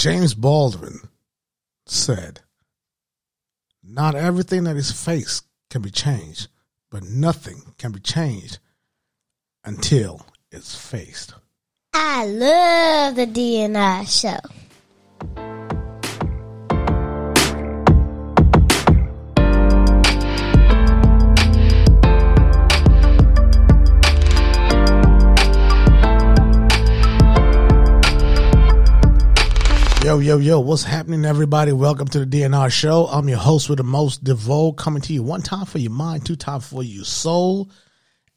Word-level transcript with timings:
James 0.00 0.32
Baldwin 0.32 0.98
said, 1.84 2.40
Not 3.82 4.14
everything 4.14 4.64
that 4.64 4.76
is 4.76 4.90
faced 4.90 5.44
can 5.68 5.82
be 5.82 5.90
changed, 5.90 6.48
but 6.90 7.02
nothing 7.02 7.74
can 7.76 7.92
be 7.92 8.00
changed 8.00 8.60
until 9.62 10.24
it's 10.50 10.74
faced. 10.74 11.34
I 11.92 12.24
love 12.24 13.16
the 13.16 13.26
DNI 13.26 14.08
show. 14.08 14.38
Yo, 30.10 30.18
yo, 30.18 30.38
yo, 30.38 30.58
what's 30.58 30.82
happening, 30.82 31.24
everybody? 31.24 31.70
Welcome 31.70 32.08
to 32.08 32.24
the 32.24 32.40
DNR 32.40 32.68
show. 32.72 33.06
I'm 33.06 33.28
your 33.28 33.38
host 33.38 33.68
with 33.68 33.76
the 33.76 33.84
most 33.84 34.24
D'Vo, 34.24 34.72
coming 34.72 35.00
to 35.02 35.12
you 35.12 35.22
one 35.22 35.40
time 35.40 35.66
for 35.66 35.78
your 35.78 35.92
mind, 35.92 36.26
two 36.26 36.34
times 36.34 36.66
for 36.66 36.82
your 36.82 37.04
soul, 37.04 37.70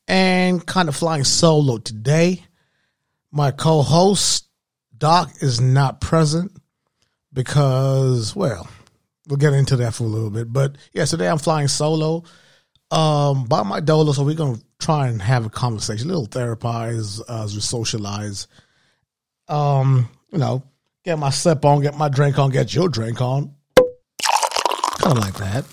and 0.07 0.63
kind 0.63 0.87
of 0.87 0.95
flying 0.95 1.23
solo 1.23 1.79
today. 1.79 2.45
My 3.31 3.49
co 3.49 3.81
host, 3.81 4.47
Doc, 4.95 5.31
is 5.41 5.59
not 5.59 5.99
present 5.99 6.51
because, 7.33 8.35
well, 8.35 8.69
we'll 9.27 9.37
get 9.37 9.53
into 9.53 9.75
that 9.77 9.95
for 9.95 10.03
a 10.03 10.07
little 10.07 10.29
bit. 10.29 10.53
But 10.53 10.77
yeah, 10.93 11.05
today 11.05 11.27
I'm 11.27 11.39
flying 11.39 11.69
solo 11.69 12.23
um, 12.91 13.45
by 13.45 13.63
my 13.63 13.79
dolo, 13.79 14.11
so 14.11 14.23
we're 14.23 14.35
going 14.35 14.57
to 14.57 14.63
try 14.77 15.07
and 15.07 15.19
have 15.19 15.47
a 15.47 15.49
conversation, 15.49 16.11
a 16.11 16.13
little 16.13 16.27
therapize 16.27 17.19
uh, 17.27 17.45
as 17.45 17.55
we 17.55 17.61
socialize. 17.61 18.47
Um, 19.47 20.07
you 20.31 20.37
know, 20.37 20.61
get 21.03 21.19
my 21.19 21.29
sip 21.29 21.65
on, 21.65 21.81
get 21.81 21.97
my 21.97 22.09
drink 22.09 22.39
on, 22.39 22.49
get 22.49 22.73
your 22.73 22.89
drink 22.89 23.21
on. 23.21 23.53
Kind 24.99 25.17
of 25.17 25.23
like 25.23 25.35
that. 25.35 25.65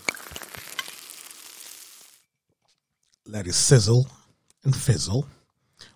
Let 3.26 3.46
it 3.46 3.54
sizzle 3.54 4.08
and 4.64 4.74
fizzle. 4.74 5.26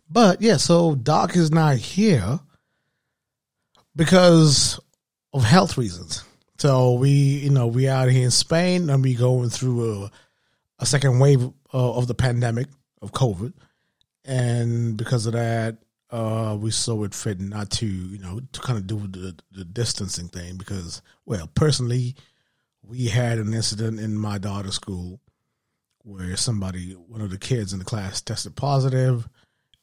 But 0.09 0.41
yeah, 0.41 0.57
so 0.57 0.95
Doc 0.95 1.35
is 1.37 1.51
not 1.51 1.77
here 1.77 2.39
because 3.97 4.79
of 5.33 5.43
health 5.43 5.77
reasons. 5.77 6.23
So 6.59 6.95
we, 6.95 7.11
you 7.11 7.51
know, 7.51 7.67
we 7.67 7.89
out 7.89 8.11
here 8.11 8.25
in 8.25 8.31
Spain 8.31 8.89
and 8.89 9.03
we 9.03 9.15
going 9.15 9.51
through 9.51 10.05
a, 10.05 10.11
a 10.79 10.87
second 10.87 11.19
wave 11.19 11.43
uh, 11.43 11.95
of 11.95 12.07
the 12.07 12.15
pandemic 12.15 12.69
of 13.03 13.13
COVID, 13.13 13.53
and 14.25 14.97
because 14.97 15.27
of 15.27 15.33
that, 15.33 15.79
uh, 16.15 16.55
we 16.55 16.71
saw 16.71 17.03
it 17.03 17.13
fit 17.13 17.41
not 17.41 17.71
to, 17.71 17.87
you 17.87 18.21
know, 18.21 18.39
to 18.53 18.61
kind 18.61 18.79
of 18.79 18.87
do 18.87 19.01
the, 19.09 19.35
the 19.51 19.65
distancing 19.65 20.29
thing 20.29 20.57
because, 20.57 21.03
well, 21.27 21.49
personally, 21.57 22.15
we 22.85 23.07
had 23.07 23.39
an 23.39 23.53
incident 23.53 23.99
in 23.99 24.17
my 24.17 24.39
daughter's 24.39 24.77
school 24.77 25.19
where 26.05 26.37
somebody, 26.37 26.93
one 26.93 27.21
of 27.21 27.31
the 27.31 27.39
kids 27.39 27.73
in 27.73 27.81
the 27.81 27.85
class, 27.85 28.21
tested 28.21 28.55
positive, 28.55 29.29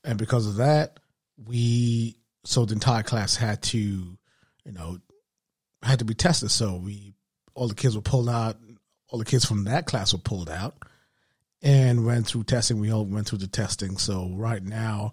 and 0.06 0.18
because 0.18 0.48
of 0.48 0.56
that, 0.56 1.02
we 1.36 2.16
so 2.46 2.64
the 2.64 2.76
entire 2.76 3.04
class 3.04 3.36
had 3.36 3.62
to, 3.64 3.78
you 3.78 4.72
know, 4.72 5.00
had 5.84 6.00
to 6.00 6.06
be 6.06 6.14
tested. 6.14 6.50
So 6.50 6.78
we 6.78 7.14
all 7.56 7.68
the 7.68 7.76
kids 7.76 7.94
were 7.94 8.02
pulled 8.02 8.30
out. 8.30 8.56
All 9.10 9.20
the 9.20 9.26
kids 9.26 9.44
from 9.44 9.66
that 9.66 9.86
class 9.86 10.14
were 10.14 10.20
pulled 10.20 10.50
out 10.50 10.76
and 11.62 12.06
went 12.06 12.26
through 12.26 12.46
testing. 12.46 12.80
We 12.80 12.94
all 12.94 13.04
went 13.04 13.28
through 13.28 13.40
the 13.40 13.48
testing. 13.48 13.98
So 13.98 14.32
right 14.34 14.64
now, 14.64 15.12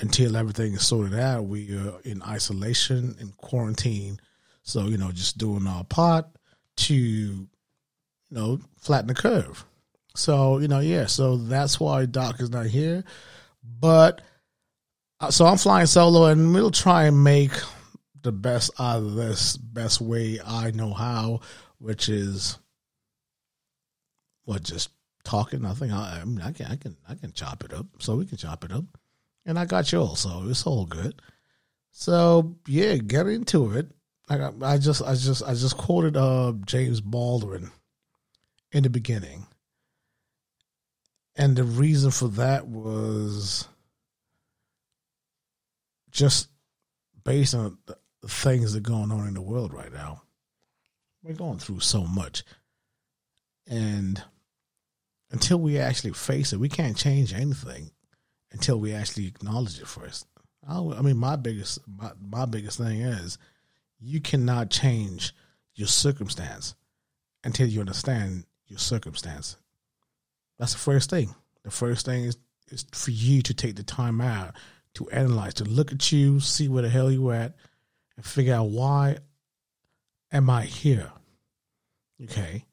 until 0.00 0.36
everything 0.36 0.74
is 0.74 0.86
sorted 0.86 1.18
out, 1.18 1.44
we 1.44 1.76
are 1.76 2.00
in 2.04 2.22
isolation 2.22 3.16
and 3.20 3.36
quarantine. 3.36 4.18
So 4.62 4.86
you 4.86 4.98
know, 4.98 5.12
just 5.12 5.38
doing 5.38 5.66
our 5.66 5.84
part 5.84 6.26
to, 6.76 6.94
you 6.94 7.48
know, 8.30 8.60
flatten 8.78 9.08
the 9.08 9.14
curve. 9.14 9.64
So 10.14 10.58
you 10.58 10.68
know, 10.68 10.80
yeah. 10.80 11.06
So 11.06 11.36
that's 11.36 11.78
why 11.78 12.06
Doc 12.06 12.40
is 12.40 12.50
not 12.50 12.66
here. 12.66 13.04
But 13.62 14.22
uh, 15.20 15.30
so 15.30 15.46
I'm 15.46 15.58
flying 15.58 15.86
solo, 15.86 16.26
and 16.26 16.54
we'll 16.54 16.70
try 16.70 17.04
and 17.04 17.22
make 17.22 17.52
the 18.22 18.32
best 18.32 18.70
out 18.78 18.98
of 18.98 19.14
this 19.14 19.56
best 19.56 20.00
way 20.00 20.38
I 20.44 20.70
know 20.72 20.92
how, 20.92 21.40
which 21.78 22.08
is 22.08 22.58
what 24.44 24.62
just 24.62 24.90
talking. 25.24 25.64
I 25.64 25.74
think 25.74 25.92
I, 25.92 26.20
I, 26.20 26.24
mean, 26.24 26.40
I 26.40 26.52
can 26.52 26.66
I 26.66 26.76
can 26.76 26.96
I 27.08 27.14
can 27.14 27.32
chop 27.32 27.64
it 27.64 27.72
up, 27.72 27.86
so 27.98 28.16
we 28.16 28.26
can 28.26 28.38
chop 28.38 28.64
it 28.64 28.72
up, 28.72 28.84
and 29.46 29.58
I 29.58 29.64
got 29.64 29.92
you 29.92 30.00
all, 30.00 30.16
so 30.16 30.44
it's 30.46 30.66
all 30.66 30.86
good. 30.86 31.20
So 31.92 32.56
yeah, 32.66 32.96
get 32.96 33.26
into 33.26 33.72
it. 33.72 33.88
I 34.28 34.38
got, 34.38 34.62
I 34.62 34.78
just 34.78 35.02
I 35.02 35.14
just 35.14 35.42
I 35.42 35.54
just 35.54 35.76
quoted 35.76 36.16
uh 36.16 36.52
James 36.64 37.00
Baldwin 37.00 37.70
in 38.72 38.84
the 38.84 38.90
beginning, 38.90 39.46
and 41.36 41.56
the 41.56 41.64
reason 41.64 42.10
for 42.10 42.28
that 42.28 42.68
was 42.68 43.66
just 46.10 46.48
based 47.24 47.54
on 47.54 47.78
the 47.86 47.96
things 48.28 48.72
that 48.72 48.78
are 48.78 48.90
going 48.90 49.10
on 49.10 49.26
in 49.26 49.34
the 49.34 49.42
world 49.42 49.72
right 49.72 49.92
now. 49.92 50.22
We're 51.22 51.34
going 51.34 51.58
through 51.58 51.80
so 51.80 52.04
much. 52.04 52.44
And 53.68 54.22
until 55.30 55.60
we 55.60 55.78
actually 55.78 56.12
face 56.12 56.52
it, 56.52 56.60
we 56.60 56.68
can't 56.68 56.96
change 56.96 57.32
anything 57.32 57.90
until 58.52 58.78
we 58.78 58.92
actually 58.92 59.26
acknowledge 59.26 59.78
it 59.78 59.86
first. 59.86 60.26
I, 60.66 60.78
I 60.78 61.02
mean, 61.02 61.16
my 61.16 61.36
biggest 61.36 61.78
my, 61.86 62.12
my 62.20 62.46
biggest 62.46 62.78
thing 62.78 63.00
is 63.00 63.38
you 63.98 64.20
cannot 64.20 64.70
change 64.70 65.34
your 65.74 65.88
circumstance 65.88 66.74
until 67.44 67.68
you 67.68 67.80
understand 67.80 68.44
your 68.66 68.78
circumstance. 68.78 69.56
That's 70.58 70.72
the 70.72 70.78
first 70.78 71.10
thing. 71.10 71.34
The 71.62 71.70
first 71.70 72.06
thing 72.06 72.24
is 72.24 72.36
is 72.68 72.84
for 72.92 73.10
you 73.10 73.42
to 73.42 73.54
take 73.54 73.76
the 73.76 73.82
time 73.82 74.20
out 74.20 74.54
to 74.94 75.08
analyze, 75.10 75.54
to 75.54 75.64
look 75.64 75.92
at 75.92 76.12
you, 76.12 76.40
see 76.40 76.68
where 76.68 76.82
the 76.82 76.88
hell 76.88 77.10
you 77.10 77.30
at, 77.30 77.54
and 78.16 78.24
figure 78.24 78.54
out 78.54 78.70
why 78.70 79.18
am 80.32 80.50
I 80.50 80.62
here. 80.62 81.10
Okay. 82.24 82.64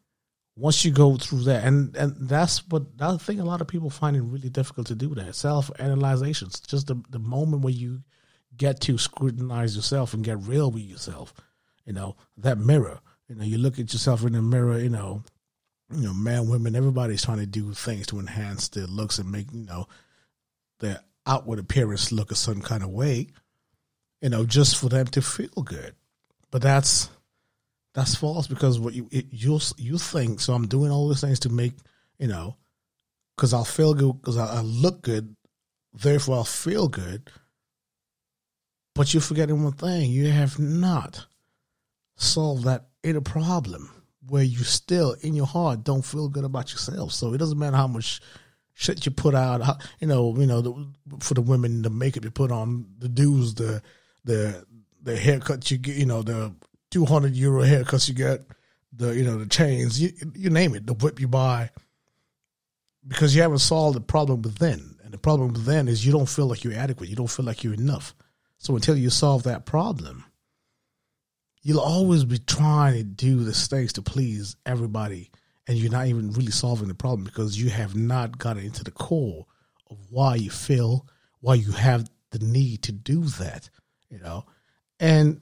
Once 0.60 0.84
you 0.84 0.92
go 0.92 1.18
through 1.18 1.44
that, 1.44 1.64
and 1.64 1.96
and 1.96 2.16
that's 2.20 2.68
what 2.68 2.84
I 3.00 3.16
think 3.18 3.40
a 3.40 3.44
lot 3.44 3.62
of 3.62 3.68
people 3.68 3.92
find 3.92 4.18
it 4.18 4.24
really 4.24 4.50
difficult 4.50 4.88
to 4.88 4.96
do 4.96 5.14
that 5.16 5.36
self 5.36 5.70
analyzation. 5.80 6.50
Just 6.68 6.88
the 6.88 7.02
the 7.10 7.20
moment 7.20 7.62
where 7.62 7.74
you 7.74 8.02
get 8.56 8.82
to 8.82 8.98
scrutinize 8.98 9.76
yourself 9.76 10.14
and 10.14 10.24
get 10.24 10.40
real 10.40 10.72
with 10.72 10.84
yourself. 10.84 11.34
You 11.86 11.94
know 11.94 12.16
that 12.38 12.58
mirror. 12.58 13.00
You 13.30 13.36
know 13.36 13.44
you 13.44 13.60
look 13.60 13.78
at 13.78 13.94
yourself 13.94 14.24
in 14.24 14.34
the 14.34 14.42
mirror. 14.42 14.80
You 14.80 14.90
know, 14.90 15.22
you 15.94 16.08
know, 16.08 16.14
man, 16.14 16.50
women, 16.50 16.76
everybody's 16.76 17.24
trying 17.24 17.40
to 17.40 17.46
do 17.46 17.74
things 17.74 18.08
to 18.08 18.20
enhance 18.20 18.68
their 18.70 18.88
looks 18.88 19.20
and 19.20 19.32
make 19.32 19.52
you 19.54 19.66
know 19.66 19.88
their 20.80 21.02
outward 21.28 21.60
appearance 21.60 22.12
look 22.12 22.32
a 22.32 22.36
certain 22.36 22.62
kind 22.64 22.82
of 22.82 22.90
way, 22.90 23.28
you 24.22 24.30
know, 24.30 24.46
just 24.46 24.78
for 24.78 24.90
them 24.90 25.06
to 25.08 25.22
feel 25.22 25.62
good. 25.64 25.94
But 26.50 26.62
that's 26.62 27.10
that's 27.98 28.14
false 28.14 28.46
because 28.46 28.80
what 28.80 28.94
you 28.94 29.10
you 29.12 29.60
you 29.76 29.98
think. 29.98 30.40
So 30.40 30.54
I'm 30.54 30.68
doing 30.68 30.92
all 30.92 31.10
these 31.10 31.22
things 31.22 31.40
to 31.40 31.50
make 31.50 31.74
you 32.20 32.28
know, 32.28 32.58
because 33.36 33.56
I'll 33.56 33.66
feel 33.66 33.96
good 33.96 34.22
because 34.22 34.38
I, 34.38 34.58
I 34.58 34.62
look 34.62 35.02
good, 35.02 35.36
therefore 35.94 36.36
I'll 36.36 36.44
feel 36.44 36.88
good. 36.88 37.32
But 38.94 39.16
you're 39.16 39.22
forgetting 39.22 39.64
one 39.64 39.74
thing: 39.74 40.12
you 40.12 40.28
have 40.28 40.60
not 40.60 41.26
solved 42.18 42.66
that 42.66 42.86
inner 43.02 43.22
problem 43.22 43.90
where 44.28 44.44
you 44.44 44.60
still 44.60 45.16
in 45.22 45.34
your 45.34 45.48
heart 45.48 45.84
don't 45.84 46.06
feel 46.06 46.30
good 46.30 46.44
about 46.44 46.72
yourself. 46.72 47.14
So 47.14 47.34
it 47.34 47.40
doesn't 47.40 47.58
matter 47.58 47.78
how 47.78 47.88
much 47.88 48.22
shit 48.76 49.08
you 49.08 49.12
put 49.12 49.34
out. 49.34 49.64
How, 49.64 49.78
you 50.00 50.06
know, 50.06 50.38
you 50.38 50.46
know, 50.46 50.62
the, 50.62 50.88
for 51.20 51.34
the 51.34 51.42
women, 51.42 51.82
the 51.82 51.90
makeup 51.90 52.26
you 52.26 52.30
put 52.30 52.52
on, 52.52 52.86
the 53.00 53.10
dudes, 53.10 53.56
the 53.56 53.82
the 54.24 54.64
the 55.02 55.18
haircut 55.18 55.72
you 55.72 55.80
get, 55.80 55.96
you 55.96 56.06
know, 56.06 56.22
the 56.22 56.54
two 56.92 57.06
hundred 57.06 57.36
euro 57.36 57.64
haircuts 57.64 58.08
you 58.08 58.16
get, 58.16 58.42
the 58.94 59.16
you 59.16 59.24
know 59.24 59.38
the 59.38 59.46
chains, 59.46 60.02
you 60.02 60.12
you 60.36 60.50
name 60.50 60.76
it, 60.76 60.86
the 60.86 60.94
whip 60.94 61.20
you 61.20 61.28
buy, 61.28 61.70
because 63.08 63.36
you 63.36 63.42
haven't 63.42 63.60
solved 63.60 63.96
the 63.96 64.02
problem 64.02 64.42
within, 64.42 64.98
and 65.04 65.14
the 65.14 65.18
problem 65.18 65.54
within 65.54 65.88
is 65.88 66.06
you 66.06 66.12
don't 66.12 66.30
feel 66.30 66.48
like 66.48 66.64
you're 66.64 66.74
adequate, 66.74 67.10
you 67.10 67.16
don't 67.16 67.28
feel 67.30 67.46
like 67.46 67.64
you're 67.64 67.74
enough. 67.74 68.16
So 68.58 68.76
until 68.76 68.98
you 68.98 69.10
solve 69.10 69.44
that 69.44 69.66
problem, 69.66 70.26
you'll 71.62 71.80
always 71.80 72.26
be 72.26 72.40
trying 72.40 72.96
to 72.96 73.04
do 73.04 73.44
the 73.44 73.54
things 73.54 73.94
to 73.94 74.02
please 74.02 74.56
everybody. 74.66 75.32
And 75.70 75.78
you're 75.78 75.92
not 75.92 76.08
even 76.08 76.32
really 76.32 76.54
solving 76.54 76.88
the 76.88 76.96
problem 76.96 77.26
because 77.26 77.62
you 77.62 77.70
have 77.70 77.94
not 77.94 78.38
gotten 78.38 78.64
into 78.64 78.86
the 78.86 78.92
core 78.92 79.46
of 79.92 79.98
why 80.10 80.36
you 80.36 80.50
feel, 80.50 81.06
why 81.42 81.56
you 81.56 81.74
have 81.74 82.10
the 82.32 82.40
need 82.40 82.84
to 82.84 82.94
do 82.94 83.24
that, 83.24 83.70
you 84.10 84.18
know. 84.20 84.46
And 84.98 85.42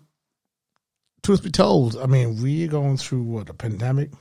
truth 1.26 1.44
be 1.44 1.50
told, 1.50 1.98
I 1.98 2.06
mean, 2.06 2.42
we're 2.42 2.68
going 2.68 2.98
through 2.98 3.24
what 3.24 3.50
a 3.50 3.54
pandemic, 3.54 4.12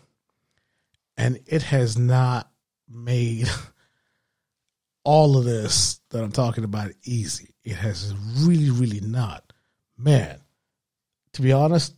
and 1.17 1.39
it 1.47 1.63
has 1.63 1.99
not 1.99 2.51
made 2.89 3.49
all 5.05 5.37
of 5.37 5.45
this 5.45 6.01
that 6.11 6.25
I'm 6.25 6.33
talking 6.33 6.65
about 6.65 6.93
easy. 7.05 7.55
It 7.63 7.77
has 7.77 8.15
really, 8.39 8.71
really 8.71 9.01
not. 9.01 9.53
Man, 9.99 10.39
to 11.35 11.43
be 11.43 11.53
honest, 11.53 11.95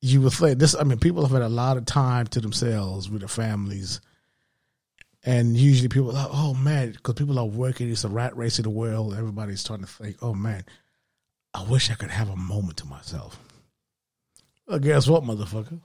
you 0.00 0.20
would 0.20 0.32
think 0.32 0.58
this. 0.58 0.76
I 0.76 0.84
mean, 0.84 0.98
people 0.98 1.22
have 1.22 1.32
had 1.32 1.42
a 1.42 1.48
lot 1.48 1.76
of 1.76 1.86
time 1.86 2.28
to 2.28 2.40
themselves 2.40 3.10
with 3.10 3.22
their 3.22 3.28
families, 3.28 4.00
and 5.24 5.56
usually 5.56 5.88
people 5.88 6.10
are 6.10 6.14
like, 6.14 6.28
"Oh 6.30 6.54
man," 6.54 6.92
because 6.92 7.14
people 7.14 7.38
are 7.38 7.46
working. 7.46 7.90
It's 7.90 8.04
a 8.04 8.08
rat 8.08 8.36
race 8.36 8.58
in 8.58 8.62
the 8.62 8.70
world. 8.70 9.14
Everybody's 9.14 9.60
starting 9.60 9.84
to 9.84 9.92
think, 9.92 10.16
"Oh 10.22 10.34
man, 10.34 10.64
I 11.56 11.62
wish 11.64 11.90
I 11.90 11.94
could 11.94 12.10
have 12.10 12.28
a 12.28 12.36
moment 12.36 12.76
to 12.78 12.86
myself." 12.86 13.38
Well, 14.66 14.78
guess 14.78 15.08
what, 15.08 15.22
motherfucker? 15.22 15.80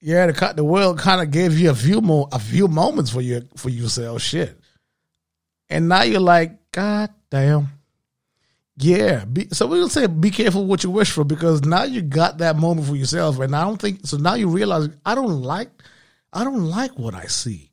Yeah, 0.00 0.26
the 0.26 0.52
the 0.56 0.64
world 0.64 0.98
kind 0.98 1.22
of 1.22 1.30
gave 1.30 1.56
you 1.58 1.70
a 1.70 1.74
few 1.74 2.00
more 2.00 2.28
a 2.32 2.38
few 2.38 2.66
moments 2.68 3.10
for 3.10 3.20
you 3.20 3.48
for 3.56 3.70
yourself, 3.70 4.20
shit, 4.20 4.58
and 5.70 5.88
now 5.88 6.02
you're 6.02 6.20
like, 6.20 6.72
God 6.72 7.10
damn. 7.30 7.68
Yeah, 8.78 9.26
be, 9.26 9.48
so 9.52 9.66
we'll 9.66 9.88
say 9.88 10.06
be 10.08 10.30
careful 10.30 10.66
what 10.66 10.82
you 10.82 10.90
wish 10.90 11.10
for 11.10 11.22
because 11.22 11.62
now 11.62 11.84
you 11.84 12.02
got 12.02 12.38
that 12.38 12.56
moment 12.56 12.88
for 12.88 12.96
yourself, 12.96 13.38
and 13.38 13.54
I 13.54 13.62
don't 13.62 13.80
think 13.80 14.00
so. 14.04 14.16
Now 14.16 14.34
you 14.34 14.48
realize 14.48 14.88
I 15.06 15.14
don't 15.14 15.42
like, 15.42 15.70
I 16.32 16.42
don't 16.42 16.64
like 16.64 16.98
what 16.98 17.14
I 17.14 17.26
see. 17.26 17.70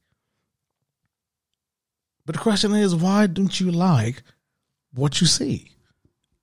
But 2.27 2.35
the 2.35 2.41
question 2.41 2.75
is, 2.75 2.93
why 2.95 3.25
don't 3.25 3.59
you 3.59 3.71
like 3.71 4.21
what 4.93 5.19
you 5.19 5.25
see? 5.25 5.71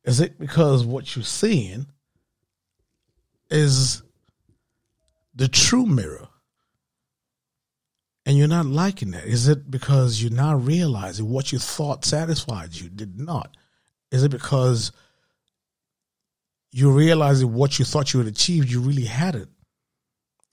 Is 0.07 0.21
it 0.21 0.39
because 0.39 0.85
what 0.85 1.15
you're 1.15 1.25
seeing 1.25 1.87
is 3.51 4.03
the 5.35 5.49
true 5.49 5.85
mirror, 5.85 6.29
and 8.25 8.39
you're 8.39 8.49
not 8.49 8.67
liking 8.67 9.11
that? 9.11 9.25
Is 9.25 9.49
it 9.49 9.71
because 9.71 10.23
you're 10.23 10.33
not 10.33 10.65
realizing 10.65 11.29
what 11.29 11.53
you 11.53 11.59
thought 11.59 12.05
satisfied 12.05 12.75
you 12.75 12.89
did 12.89 13.19
not? 13.19 13.57
Is 14.13 14.23
it 14.23 14.31
because 14.31 14.93
you 16.71 16.91
realizing 16.91 17.53
what 17.53 17.79
you 17.79 17.85
thought 17.85 18.13
you 18.13 18.21
had 18.21 18.29
achieved, 18.29 18.71
you 18.71 18.81
really 18.81 19.05
hadn't? 19.05 19.51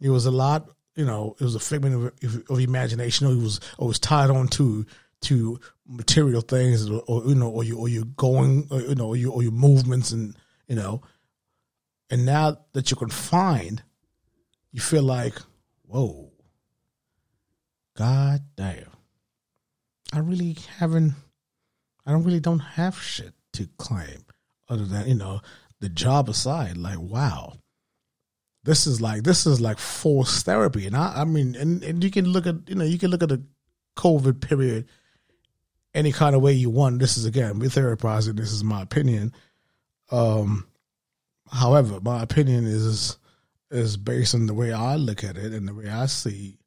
It 0.02 0.10
was 0.10 0.26
a 0.26 0.32
lot, 0.32 0.70
you 0.96 1.06
know, 1.06 1.36
it 1.40 1.44
was 1.44 1.56
a 1.56 1.60
figment 1.60 2.14
of, 2.24 2.44
of 2.50 2.60
imagination, 2.60 3.28
or 3.28 3.32
it 3.32 3.42
was, 3.42 3.60
it 3.80 3.86
was 3.86 4.00
tied 4.00 4.32
on 4.32 4.48
to 4.50 4.86
to 5.22 5.60
material 5.88 6.42
things, 6.42 6.90
or, 6.90 7.04
or 7.08 7.26
you 7.26 7.36
know, 7.36 7.50
or 7.50 7.64
you 7.64 7.78
or 7.78 7.88
you're 7.88 8.06
going, 8.06 8.68
or, 8.72 8.82
you 8.82 8.96
know, 8.96 9.08
or, 9.08 9.16
you, 9.16 9.32
or 9.32 9.44
your 9.44 9.52
movements, 9.52 10.12
and 10.12 10.36
you 10.68 10.76
know, 10.76 11.02
and 12.10 12.26
now 12.26 12.58
that 12.74 12.90
you're 12.90 12.98
confined, 12.98 13.84
you 14.72 14.82
feel 14.82 15.04
like, 15.04 15.36
whoa, 15.84 16.32
god 17.98 18.42
damn, 18.56 18.92
I 20.12 20.20
really 20.20 20.58
haven't, 20.78 21.14
I 22.06 22.12
don't 22.12 22.24
really 22.24 22.40
don't 22.40 22.60
have 22.60 23.02
shit 23.02 23.34
to 23.54 23.68
claim 23.78 24.26
other 24.70 24.86
than 24.86 25.08
you 25.08 25.16
know 25.16 25.42
the 25.80 25.90
job 25.90 26.30
aside 26.30 26.78
like 26.78 27.00
wow. 27.00 27.54
This 28.66 28.88
is 28.88 29.02
like 29.02 29.24
this 29.24 29.46
is 29.46 29.60
like 29.60 29.78
forced 29.78 30.46
therapy. 30.46 30.88
And 30.88 30.96
i 30.96 31.22
i 31.22 31.26
mean 31.26 31.56
and, 31.56 31.84
and 31.84 32.04
you 32.04 32.10
can 32.10 32.26
look 32.26 32.48
at 32.48 32.56
you 32.68 32.76
know 32.76 32.86
you 32.86 32.98
can 32.98 33.12
look 33.12 33.22
at 33.22 33.30
the 33.30 33.44
covid 33.98 34.40
period 34.40 34.88
any 35.94 36.12
kind 36.12 36.36
of 36.36 36.42
way 36.42 36.54
you 36.54 36.70
want 36.70 37.00
this 37.00 37.18
is 37.18 37.26
again 37.26 37.60
we're 37.60 37.70
therapizing 37.70 38.36
this 38.36 38.52
is 38.52 38.64
my 38.64 38.82
opinion 38.82 39.32
um 40.12 40.68
however 41.52 42.00
my 42.02 42.22
opinion 42.22 42.66
is 42.66 43.18
is 43.72 43.98
based 43.98 44.36
on 44.36 44.46
the 44.46 44.54
way 44.54 44.72
i 44.72 44.96
look 44.96 45.24
at 45.24 45.38
it 45.38 45.54
and 45.54 45.68
the 45.68 45.74
way 45.74 45.90
i 45.90 46.06
see 46.06 46.58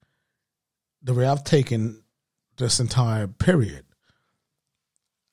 the 1.03 1.15
way 1.15 1.27
i've 1.27 1.45
taken 1.45 2.03
this 2.57 2.81
entire 2.81 3.27
period 3.27 3.85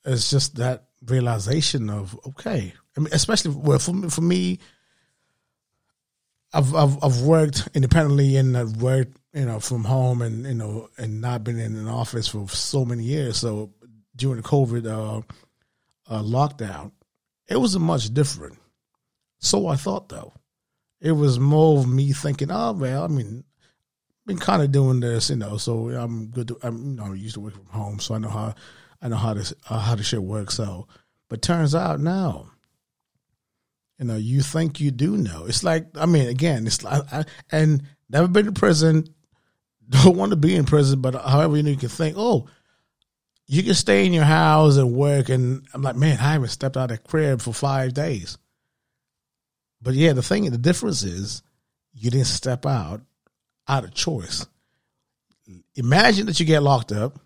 it's 0.06 0.30
just 0.30 0.56
that 0.56 0.86
realization 1.06 1.90
of 1.90 2.18
okay, 2.28 2.74
I 2.96 3.00
mean, 3.00 3.10
especially 3.12 3.54
for 3.80 3.94
me, 3.94 4.10
for 4.10 4.22
me, 4.22 4.60
I've 6.54 6.74
I've 6.76 7.04
I've 7.04 7.22
worked 7.22 7.70
independently 7.74 8.36
and 8.38 8.58
I've 8.58 8.82
worked 8.82 9.18
you 9.34 9.46
know 9.46 9.60
from 9.60 9.84
home 9.84 10.22
and 10.22 10.46
you 10.46 10.54
know 10.54 10.90
and 10.98 11.22
not 11.22 11.44
been 11.44 11.60
in 11.60 11.76
an 11.76 11.88
office 11.88 12.28
for 12.28 12.48
so 12.50 12.86
many 12.86 13.04
years. 13.04 13.38
So 13.38 13.72
during 14.16 14.42
the 14.42 14.48
COVID 14.48 14.86
uh, 14.86 15.22
uh, 16.14 16.22
lockdown, 16.22 16.92
it 17.48 17.58
wasn't 17.58 17.86
much 17.86 18.14
different. 18.14 18.58
So 19.40 19.68
I 19.68 19.76
thought 19.76 20.10
though, 20.10 20.34
it 21.02 21.12
was 21.12 21.40
more 21.40 21.80
of 21.80 21.88
me 21.88 22.14
thinking, 22.14 22.50
oh 22.52 22.74
well, 22.74 23.04
I 23.04 23.08
mean, 23.08 23.44
been 24.26 24.40
kind 24.40 24.62
of 24.62 24.72
doing 24.72 25.00
this, 25.00 25.30
you 25.30 25.36
know, 25.36 25.58
so 25.58 25.90
I'm 25.90 26.28
good. 26.28 26.50
To, 26.50 26.58
I'm 26.64 26.78
you 26.78 26.96
know 26.96 27.14
used 27.14 27.36
to 27.36 27.42
work 27.42 27.54
from 27.54 27.66
home, 27.66 28.00
so 28.00 28.16
I 28.16 28.20
know 28.20 28.30
how 28.30 28.56
I 29.02 29.10
know 29.10 29.18
how 29.18 29.34
this 29.34 29.54
uh, 29.70 29.80
how 29.80 29.96
the 29.96 30.04
shit 30.04 30.24
works. 30.24 30.56
So, 30.56 30.88
but 31.30 31.42
turns 31.42 31.76
out 31.76 32.00
now, 32.00 32.50
you 34.00 34.06
know, 34.06 34.16
you 34.16 34.42
think 34.42 34.80
you 34.80 34.92
do 34.92 35.18
know. 35.18 35.46
It's 35.46 35.64
like 35.64 35.88
I 35.96 36.06
mean, 36.06 36.28
again, 36.28 36.66
it's 36.66 36.84
like 36.84 37.04
I, 37.12 37.26
and 37.52 37.84
never 38.10 38.28
been 38.28 38.46
to 38.46 38.52
prison. 38.52 39.08
Don't 39.90 40.16
want 40.16 40.30
to 40.30 40.38
be 40.38 40.56
in 40.56 40.64
prison, 40.64 41.02
but 41.02 41.14
however 41.14 41.58
you 41.58 41.64
know, 41.64 41.72
you 41.72 41.78
can 41.78 41.90
think, 41.90 42.16
oh, 42.18 42.48
you 43.48 43.64
can 43.64 43.74
stay 43.74 44.06
in 44.06 44.14
your 44.14 44.24
house 44.24 44.78
and 44.78 44.94
work. 44.94 45.30
And 45.30 45.66
I'm 45.74 45.82
like, 45.82 45.96
man, 45.96 46.20
I 46.20 46.34
haven't 46.34 46.50
stepped 46.50 46.78
out 46.78 46.92
of 46.92 46.98
the 46.98 47.10
crib 47.10 47.42
for 47.42 47.54
five 47.54 47.94
days. 47.94 48.38
But 49.82 49.96
yeah, 49.96 50.14
the 50.14 50.24
thing, 50.24 50.50
the 50.50 50.58
difference 50.58 51.04
is, 51.04 51.44
you 51.94 52.10
didn't 52.10 52.28
step 52.28 52.66
out 52.66 53.02
out 53.68 53.84
of 53.84 53.94
choice. 53.94 54.46
Imagine 55.76 56.26
that 56.26 56.40
you 56.40 56.46
get 56.46 56.64
locked 56.64 56.92
up 56.92 57.20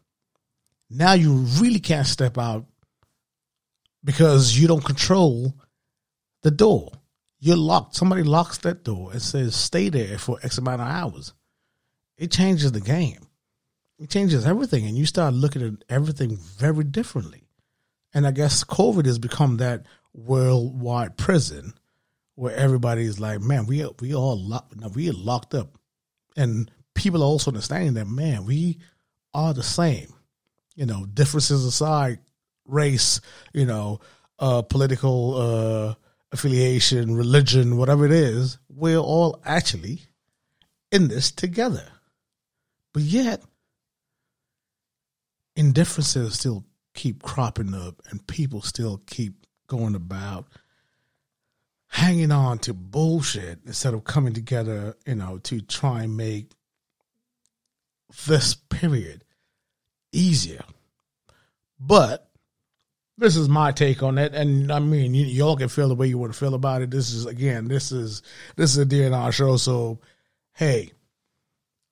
now 0.90 1.14
you 1.14 1.34
really 1.60 1.80
can't 1.80 2.08
step 2.08 2.38
out 2.38 2.66
because 4.04 4.58
you 4.58 4.68
don't 4.68 4.84
control 4.84 5.54
the 6.44 6.52
door. 6.52 6.92
You're 7.40 7.58
locked. 7.58 7.96
Somebody 7.96 8.24
locks 8.24 8.60
that 8.60 8.84
door 8.84 9.12
and 9.12 9.22
says 9.22 9.56
stay 9.56 9.90
there 9.90 10.18
for 10.18 10.40
X 10.42 10.58
amount 10.58 10.82
of 10.82 10.88
hours. 10.88 11.34
It 12.18 12.32
changes 12.32 12.72
the 12.72 12.82
game. 12.82 13.27
It 14.00 14.10
changes 14.10 14.46
everything, 14.46 14.86
and 14.86 14.98
you 14.98 15.06
start 15.06 15.34
looking 15.34 15.64
at 15.64 15.84
everything 15.90 16.38
very 16.38 16.84
differently. 16.84 17.44
And 18.14 18.28
I 18.28 18.32
guess 18.32 18.64
COVID 18.64 19.06
has 19.06 19.20
become 19.20 19.58
that 19.58 19.86
worldwide 20.14 21.18
prison 21.18 21.74
where 22.36 22.56
everybody's 22.56 23.20
like, 23.20 23.42
man, 23.42 23.66
we 23.66 23.88
we 24.00 24.14
all 24.14 24.38
locked, 24.38 24.76
we 24.96 25.10
are 25.10 25.14
locked 25.14 25.56
up, 25.56 25.78
and 26.36 26.70
people 26.94 27.22
are 27.22 27.26
also 27.26 27.52
understanding 27.52 27.96
that, 27.96 28.08
man, 28.08 28.46
we 28.46 28.78
are 29.34 29.54
the 29.54 29.64
same 29.64 30.14
you 30.78 30.86
know, 30.86 31.06
differences 31.08 31.66
aside, 31.66 32.20
race, 32.66 33.20
you 33.52 33.66
know, 33.66 34.00
uh, 34.40 34.62
political 34.62 35.36
uh, 35.36 35.96
affiliation, 36.32 37.16
religion, 37.16 37.78
whatever 37.78 38.06
it 38.06 38.12
is, 38.12 38.60
we're 38.70 39.00
all 39.00 39.42
actually 39.44 40.02
in 40.92 41.08
this 41.08 41.32
together. 41.32 41.84
But 42.94 43.02
yet, 43.02 43.44
indifferences 45.58 46.36
still 46.36 46.64
keep 46.94 47.22
cropping 47.24 47.74
up 47.74 48.02
and 48.10 48.26
people 48.28 48.62
still 48.62 49.02
keep 49.08 49.46
going 49.68 49.96
about 49.96 50.48
hanging 51.88 52.32
on 52.32 52.60
to 52.60 52.74
bullshit 52.74 53.60
instead 53.66 53.94
of 53.94 54.04
coming 54.04 54.34
together, 54.34 54.96
you 55.06 55.16
know, 55.16 55.40
to 55.40 55.60
try 55.62 56.04
and 56.04 56.16
make 56.16 56.52
this 58.28 58.56
period 58.56 59.24
easier. 60.12 60.64
But 61.80 62.30
this 63.18 63.36
is 63.36 63.50
my 63.50 63.72
take 63.72 64.04
on 64.04 64.18
it, 64.18 64.36
and 64.36 64.72
I 64.72 64.80
mean, 64.80 65.14
you, 65.14 65.26
y'all 65.26 65.58
can 65.58 65.70
feel 65.70 65.90
the 65.90 65.96
way 65.96 66.08
you 66.08 66.18
want 66.18 66.34
to 66.34 66.40
feel 66.40 66.54
about 66.54 66.82
it. 66.84 66.92
This 66.92 67.12
is 67.12 67.26
again, 67.26 67.68
this 67.68 67.92
is 67.92 68.22
this 68.56 68.72
is 68.72 68.78
a 68.78 68.86
DNR 68.86 69.34
show, 69.34 69.58
so 69.58 70.00
hey, 70.54 70.92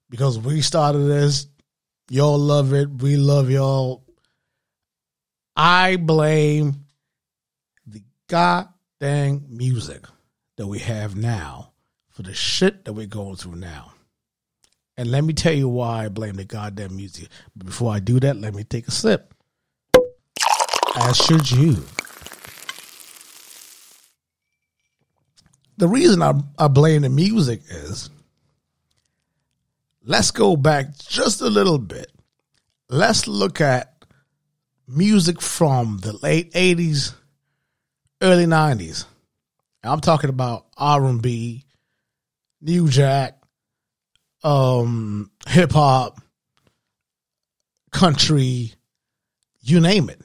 because 0.10 0.38
we 0.38 0.62
started 0.62 1.00
this, 1.00 1.48
y'all 2.10 2.38
love 2.38 2.74
it, 2.74 2.90
we 2.90 3.18
love 3.18 3.50
y'all. 3.50 4.04
I 5.56 5.96
blame 5.96 6.86
the 7.88 8.04
goddamn 8.28 9.46
music 9.50 10.06
that 10.58 10.68
we 10.68 10.80
have 10.80 11.16
now 11.16 11.72
for 12.10 12.24
the 12.24 12.34
shit 12.34 12.86
that 12.86 12.94
we're 12.94 13.08
going 13.08 13.36
through 13.36 13.56
now. 13.56 13.94
And 14.98 15.12
let 15.12 15.24
me 15.24 15.34
tell 15.34 15.54
you 15.54 15.68
why 15.68 16.06
I 16.06 16.10
blame 16.10 16.36
the 16.36 16.46
goddamn 16.46 16.96
music. 16.96 17.28
But 17.56 17.68
before 17.68 17.94
I 17.94 18.00
do 18.00 18.20
that, 18.22 18.38
let 18.38 18.54
me 18.54 18.64
take 18.64 18.88
a 18.88 18.92
sip. 18.92 19.34
As 20.98 21.18
should 21.18 21.52
you. 21.52 21.84
The 25.78 25.90
reason 25.90 26.22
I, 26.22 26.34
I 26.58 26.70
blame 26.70 27.02
the 27.02 27.10
music 27.10 27.62
is 27.70 28.10
let's 30.06 30.32
go 30.32 30.56
back 30.56 30.98
just 30.98 31.42
a 31.42 31.50
little 31.50 31.80
bit. 31.80 32.12
Let's 32.90 33.28
look 33.28 33.60
at 33.60 33.94
music 34.88 35.42
from 35.42 35.98
the 36.02 36.14
late 36.14 36.54
80s, 36.54 37.14
early 38.22 38.46
90s. 38.46 39.06
I'm 39.84 40.02
talking 40.02 40.30
about 40.30 40.68
R&B, 40.78 41.64
New 42.62 42.90
Jack, 42.90 43.40
um, 44.44 45.32
hip 45.48 45.72
hop, 45.72 46.20
country, 47.92 48.74
you 49.62 49.80
name 49.80 50.10
it. 50.10 50.22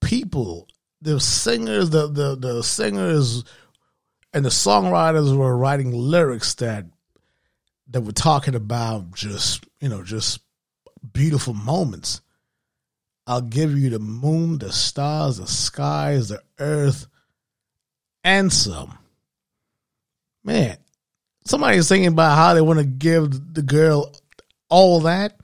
People, 0.00 0.68
the 1.00 1.20
singers, 1.20 1.90
the 1.90 2.08
the 2.08 2.36
the 2.36 2.62
singers 2.62 3.44
and 4.32 4.44
the 4.44 4.50
songwriters 4.50 5.36
were 5.36 5.56
writing 5.56 5.92
lyrics 5.92 6.54
that 6.54 6.86
that 7.92 8.00
were 8.00 8.12
talking 8.12 8.54
about 8.54 9.14
just 9.14 9.64
you 9.80 9.88
know 9.88 10.02
just 10.02 10.40
beautiful 11.12 11.54
moments. 11.54 12.20
I'll 13.26 13.40
give 13.40 13.78
you 13.78 13.90
the 13.90 14.00
moon, 14.00 14.58
the 14.58 14.72
stars, 14.72 15.38
the 15.38 15.46
skies, 15.46 16.28
the 16.28 16.42
earth, 16.58 17.06
and 18.24 18.52
some. 18.52 18.98
Man, 20.42 20.76
somebody's 21.44 21.88
thinking 21.88 22.08
about 22.08 22.36
how 22.36 22.54
they 22.54 22.60
want 22.60 22.80
to 22.80 22.84
give 22.84 23.54
the 23.54 23.62
girl 23.62 24.12
all 24.68 25.00
that. 25.00 25.38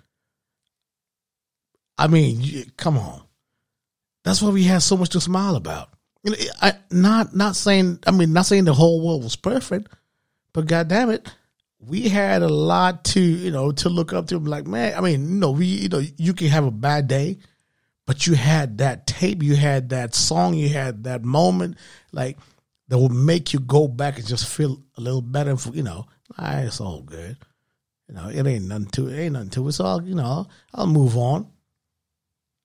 I 1.97 2.09
mean, 2.09 2.73
come 2.77 2.99
on. 2.99 3.23
That's 4.25 4.43
why 4.43 4.51
we 4.51 4.65
had 4.65 4.83
so 4.83 4.97
much 4.97 5.11
to 5.11 5.21
smile 5.21 5.57
about. 5.57 5.91
You 6.25 6.33
know, 6.33 6.37
I 6.61 6.75
not 6.91 7.35
not 7.35 7.55
saying. 7.55 8.01
I 8.07 8.11
mean, 8.11 8.33
not 8.33 8.47
saying 8.47 8.65
the 8.65 8.75
whole 8.75 9.05
world 9.05 9.23
was 9.23 9.37
perfect, 9.37 9.89
but 10.53 10.67
God 10.67 10.89
damn 10.89 11.11
it, 11.11 11.33
we 11.81 12.09
had 12.09 12.43
a 12.43 12.49
lot 12.49 13.05
to 13.05 13.21
you 13.21 13.51
know 13.51 13.73
to 13.73 13.89
look 13.89 14.13
up 14.13 14.29
to. 14.29 14.39
Like 14.39 14.67
man, 14.67 14.95
I 14.97 15.01
mean, 15.01 15.29
you 15.29 15.37
know, 15.37 15.53
we 15.53 15.67
you 15.67 15.89
know 15.89 16.03
you 16.17 16.35
can 16.35 16.49
have 16.49 16.65
a 16.65 16.71
bad 16.71 17.09
day, 17.09 17.39
but 18.07 18.27
you 18.27 18.35
had 18.35 18.79
that 18.79 19.07
tape, 19.07 19.43
you 19.43 19.55
had 19.55 19.91
that 19.91 20.15
song, 20.15 20.55
you 20.55 20.69
had 20.69 21.05
that 21.05 21.25
moment, 21.25 21.77
like 22.13 22.39
that 22.89 22.99
will 22.99 23.09
make 23.09 23.53
you 23.53 23.61
go 23.61 23.87
back 23.87 24.19
and 24.19 24.27
just 24.27 24.49
feel 24.49 24.83
a 24.97 25.01
little 25.01 25.23
better. 25.23 25.57
For, 25.57 25.71
you 25.71 25.83
know, 25.83 26.07
ah, 26.37 26.59
it's 26.59 26.81
all 26.81 27.03
good. 27.03 27.37
You 28.09 28.15
know, 28.15 28.29
it 28.29 28.47
ain't 28.47 28.67
nothing 28.67 28.87
to 28.87 29.09
it. 29.09 29.19
Ain't 29.19 29.35
nothing 29.35 29.51
to 29.51 29.67
it. 29.67 29.69
It's 29.69 29.81
all 29.81 30.03
you 30.03 30.15
know. 30.15 30.47
I'll 30.75 30.87
move 30.87 31.17
on. 31.17 31.47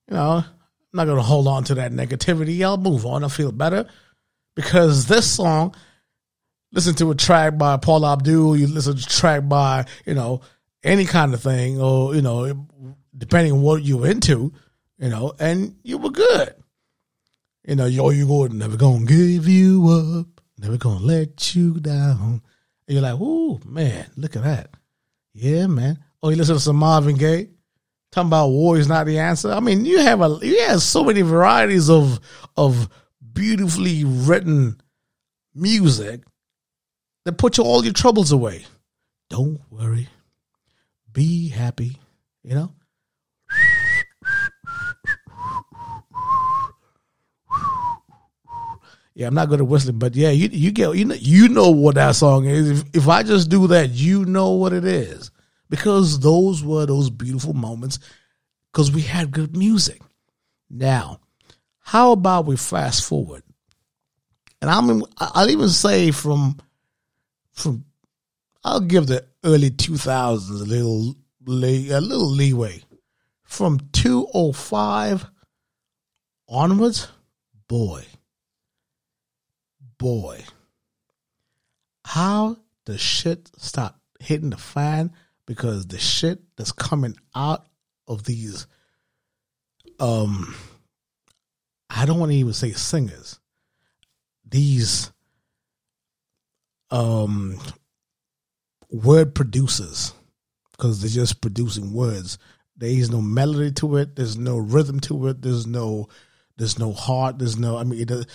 You 0.08 0.16
know, 0.16 0.44
I'm 0.44 0.44
not 0.92 1.06
gonna 1.06 1.22
hold 1.22 1.46
on 1.46 1.64
to 1.64 1.74
that 1.76 1.92
negativity. 1.92 2.64
I'll 2.64 2.78
move 2.78 3.06
on. 3.06 3.22
I'll 3.22 3.28
feel 3.28 3.52
better 3.52 3.86
because 4.56 5.06
this 5.06 5.30
song. 5.30 5.74
Listen 6.74 6.96
to 6.96 7.12
a 7.12 7.14
track 7.14 7.56
by 7.56 7.76
Paula 7.76 8.14
Abdul. 8.14 8.56
You 8.56 8.66
listen 8.66 8.96
to 8.96 9.00
a 9.00 9.08
track 9.08 9.48
by 9.48 9.86
you 10.04 10.14
know 10.14 10.40
any 10.82 11.04
kind 11.04 11.32
of 11.32 11.40
thing, 11.40 11.80
or 11.80 12.16
you 12.16 12.20
know, 12.20 12.66
depending 13.16 13.52
on 13.52 13.62
what 13.62 13.84
you're 13.84 14.08
into, 14.08 14.52
you 14.98 15.08
know, 15.08 15.32
and 15.38 15.76
you 15.84 15.98
were 15.98 16.10
good. 16.10 16.52
You 17.64 17.76
know, 17.76 17.86
yo, 17.86 18.10
you 18.10 18.26
go, 18.26 18.48
never 18.48 18.76
gonna 18.76 19.04
give 19.06 19.46
you 19.46 19.88
up, 19.88 20.42
never 20.58 20.76
gonna 20.76 20.98
let 20.98 21.54
you 21.54 21.78
down. 21.78 22.42
And 22.88 22.94
you're 22.94 23.02
like, 23.02 23.20
ooh, 23.20 23.60
man, 23.64 24.10
look 24.16 24.34
at 24.34 24.42
that. 24.42 24.70
Yeah, 25.32 25.68
man. 25.68 26.02
Oh, 26.22 26.30
you 26.30 26.36
listen 26.36 26.56
to 26.56 26.60
some 26.60 26.76
Marvin 26.76 27.14
Gaye 27.16 27.50
talking 28.10 28.28
about 28.28 28.48
war 28.48 28.76
is 28.78 28.88
not 28.88 29.06
the 29.06 29.20
answer. 29.20 29.52
I 29.52 29.60
mean, 29.60 29.84
you 29.84 30.00
have 30.00 30.20
a 30.20 30.38
you 30.42 30.60
have 30.62 30.82
so 30.82 31.04
many 31.04 31.22
varieties 31.22 31.88
of 31.88 32.18
of 32.56 32.88
beautifully 33.32 34.02
written 34.04 34.80
music 35.54 36.24
that 37.24 37.38
put 37.38 37.58
all 37.58 37.84
your 37.84 37.92
troubles 37.92 38.32
away. 38.32 38.64
Don't 39.30 39.60
worry. 39.70 40.08
Be 41.12 41.48
happy, 41.48 41.98
you 42.42 42.54
know? 42.54 42.72
Yeah, 49.16 49.28
I'm 49.28 49.34
not 49.34 49.48
good 49.48 49.60
at 49.60 49.66
whistling, 49.66 50.00
but 50.00 50.16
yeah, 50.16 50.30
you 50.30 50.48
you 50.50 50.72
get 50.72 50.96
you 50.96 51.04
know 51.04 51.14
you 51.14 51.48
know 51.48 51.70
what 51.70 51.94
that 51.94 52.16
song 52.16 52.46
is. 52.46 52.80
If, 52.80 52.84
if 52.92 53.08
I 53.08 53.22
just 53.22 53.48
do 53.48 53.68
that, 53.68 53.90
you 53.90 54.24
know 54.24 54.50
what 54.50 54.72
it 54.72 54.84
is 54.84 55.30
because 55.70 56.18
those 56.18 56.64
were 56.64 56.84
those 56.84 57.10
beautiful 57.10 57.52
moments 57.52 58.00
because 58.72 58.90
we 58.90 59.02
had 59.02 59.30
good 59.30 59.56
music. 59.56 60.02
Now, 60.68 61.20
how 61.78 62.10
about 62.10 62.46
we 62.46 62.56
fast 62.56 63.04
forward? 63.04 63.44
And 64.60 64.68
I'm 64.68 65.04
I'll 65.18 65.48
even 65.48 65.68
say 65.68 66.10
from 66.10 66.58
from 67.54 67.84
I'll 68.62 68.80
give 68.80 69.06
the 69.06 69.24
early 69.44 69.70
2000s 69.70 70.48
a 70.50 70.52
little 70.52 71.16
a 71.46 72.00
little 72.00 72.30
leeway. 72.30 72.82
From 73.44 73.78
205 73.92 75.26
onwards, 76.48 77.08
boy, 77.68 78.04
boy, 79.98 80.42
how 82.04 82.56
the 82.86 82.98
shit 82.98 83.50
stop 83.58 84.00
hitting 84.18 84.50
the 84.50 84.56
fan 84.56 85.12
because 85.46 85.86
the 85.86 85.98
shit 85.98 86.40
that's 86.56 86.72
coming 86.72 87.16
out 87.34 87.66
of 88.08 88.24
these 88.24 88.66
um 90.00 90.54
I 91.90 92.06
don't 92.06 92.18
want 92.18 92.32
to 92.32 92.36
even 92.36 92.52
say 92.52 92.72
singers. 92.72 93.38
These 94.48 95.12
um 96.94 97.58
word 98.90 99.34
producers 99.34 100.14
because 100.72 101.00
they're 101.00 101.10
just 101.10 101.40
producing 101.40 101.92
words. 101.92 102.38
There 102.76 102.88
is 102.88 103.10
no 103.10 103.20
melody 103.20 103.72
to 103.72 103.96
it. 103.96 104.16
There's 104.16 104.36
no 104.36 104.56
rhythm 104.56 105.00
to 105.00 105.28
it. 105.28 105.42
There's 105.42 105.66
no 105.66 106.08
there's 106.56 106.78
no 106.78 106.92
heart. 106.92 107.38
There's 107.38 107.58
no 107.58 107.76
I 107.76 107.84
mean 107.84 108.00
it 108.00 108.08
does, 108.08 108.26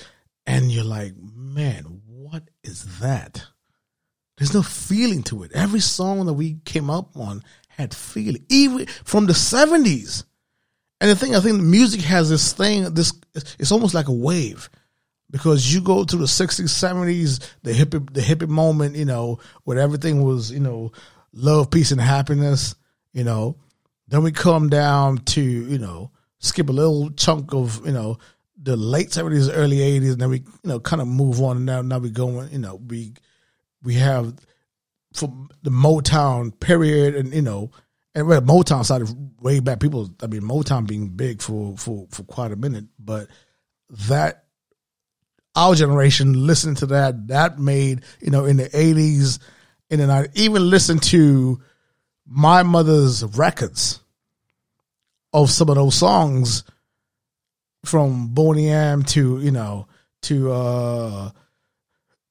and 0.46 0.72
you're 0.72 0.84
like, 0.84 1.14
man, 1.18 2.02
what 2.06 2.44
is 2.64 3.00
that? 3.00 3.46
There's 4.38 4.54
no 4.54 4.62
feeling 4.62 5.24
to 5.24 5.44
it. 5.44 5.52
Every 5.54 5.82
song 5.82 6.26
that 6.26 6.34
we 6.34 6.60
came 6.66 6.90
up 6.90 7.16
on 7.18 7.44
had 7.68 7.94
feeling, 7.94 8.46
even 8.50 8.86
from 9.04 9.26
the 9.26 9.34
70s. 9.34 10.24
And 11.02 11.10
the 11.10 11.16
thing, 11.16 11.36
I 11.36 11.40
think 11.42 11.58
the 11.58 11.64
music 11.64 12.02
has 12.02 12.30
this 12.30 12.54
thing, 12.54 12.94
this, 12.94 13.14
it's 13.34 13.72
almost 13.72 13.94
like 13.94 14.08
a 14.08 14.14
wave 14.14 14.70
because 15.32 15.74
you 15.74 15.82
go 15.82 16.04
to 16.04 16.16
the 16.16 16.26
60s, 16.26 16.64
70s, 16.64 17.48
the 17.64 17.72
hippie, 17.72 18.14
the 18.14 18.22
hippie 18.22 18.48
moment, 18.48 18.96
you 18.96 19.06
know, 19.06 19.40
where 19.64 19.80
everything 19.80 20.24
was, 20.24 20.52
you 20.52 20.60
know, 20.60 20.92
love, 21.34 21.70
peace, 21.70 21.92
and 21.92 22.02
happiness, 22.02 22.76
you 23.14 23.24
know. 23.24 23.58
Then 24.08 24.24
we 24.24 24.32
come 24.32 24.70
down 24.70 25.18
to, 25.18 25.42
you 25.42 25.78
know, 25.78 26.12
skip 26.40 26.70
a 26.70 26.74
little 26.74 27.12
chunk 27.12 27.54
of, 27.54 27.86
you 27.86 27.92
know, 27.92 28.18
the 28.62 28.76
late 28.76 29.10
70s, 29.10 29.50
early 29.54 29.78
80s, 29.78 30.14
and 30.14 30.22
then 30.22 30.30
we, 30.30 30.38
you 30.40 30.46
know, 30.64 30.80
kind 30.80 31.02
of 31.02 31.08
move 31.08 31.42
on. 31.42 31.58
And 31.58 31.66
now, 31.66 31.82
now 31.82 32.00
we 32.00 32.10
going, 32.10 32.52
you 32.52 32.60
know, 32.60 32.76
we, 32.76 33.14
we 33.84 33.94
have 33.96 34.34
from 35.14 35.50
the 35.64 35.70
Motown 35.70 36.58
period, 36.60 37.16
and 37.16 37.34
you 37.34 37.42
know, 37.42 37.72
and 38.16 38.28
well, 38.28 38.42
Motown 38.42 38.84
started 38.84 39.10
way 39.42 39.60
back. 39.60 39.80
People, 39.80 40.10
I 40.22 40.28
mean, 40.28 40.42
Motown 40.42 40.88
being 40.88 41.10
big 41.10 41.42
for 41.42 41.76
for 41.78 42.08
for 42.12 42.24
quite 42.24 42.52
a 42.52 42.56
minute, 42.56 42.86
but 43.00 43.28
that 44.08 44.46
our 45.56 45.76
generation 45.76 46.46
listening 46.46 46.76
to 46.76 46.86
that 46.88 47.28
that 47.28 47.60
made 47.60 48.04
you 48.20 48.32
know 48.32 48.46
in 48.46 48.58
the 48.58 48.70
eighties, 48.78 49.40
in 49.90 50.00
the 50.00 50.08
night, 50.08 50.30
even 50.36 50.70
listen 50.70 51.00
to 51.00 51.62
my 52.26 52.64
mother's 52.64 53.24
records 53.38 54.00
of 55.34 55.50
some 55.50 55.70
of 55.70 55.76
those 55.76 55.96
songs 55.96 56.64
from 57.86 58.28
Boney 58.34 58.70
M 58.70 59.04
to 59.04 59.40
you 59.40 59.52
know 59.52 59.88
to 60.24 60.52
uh 60.52 61.32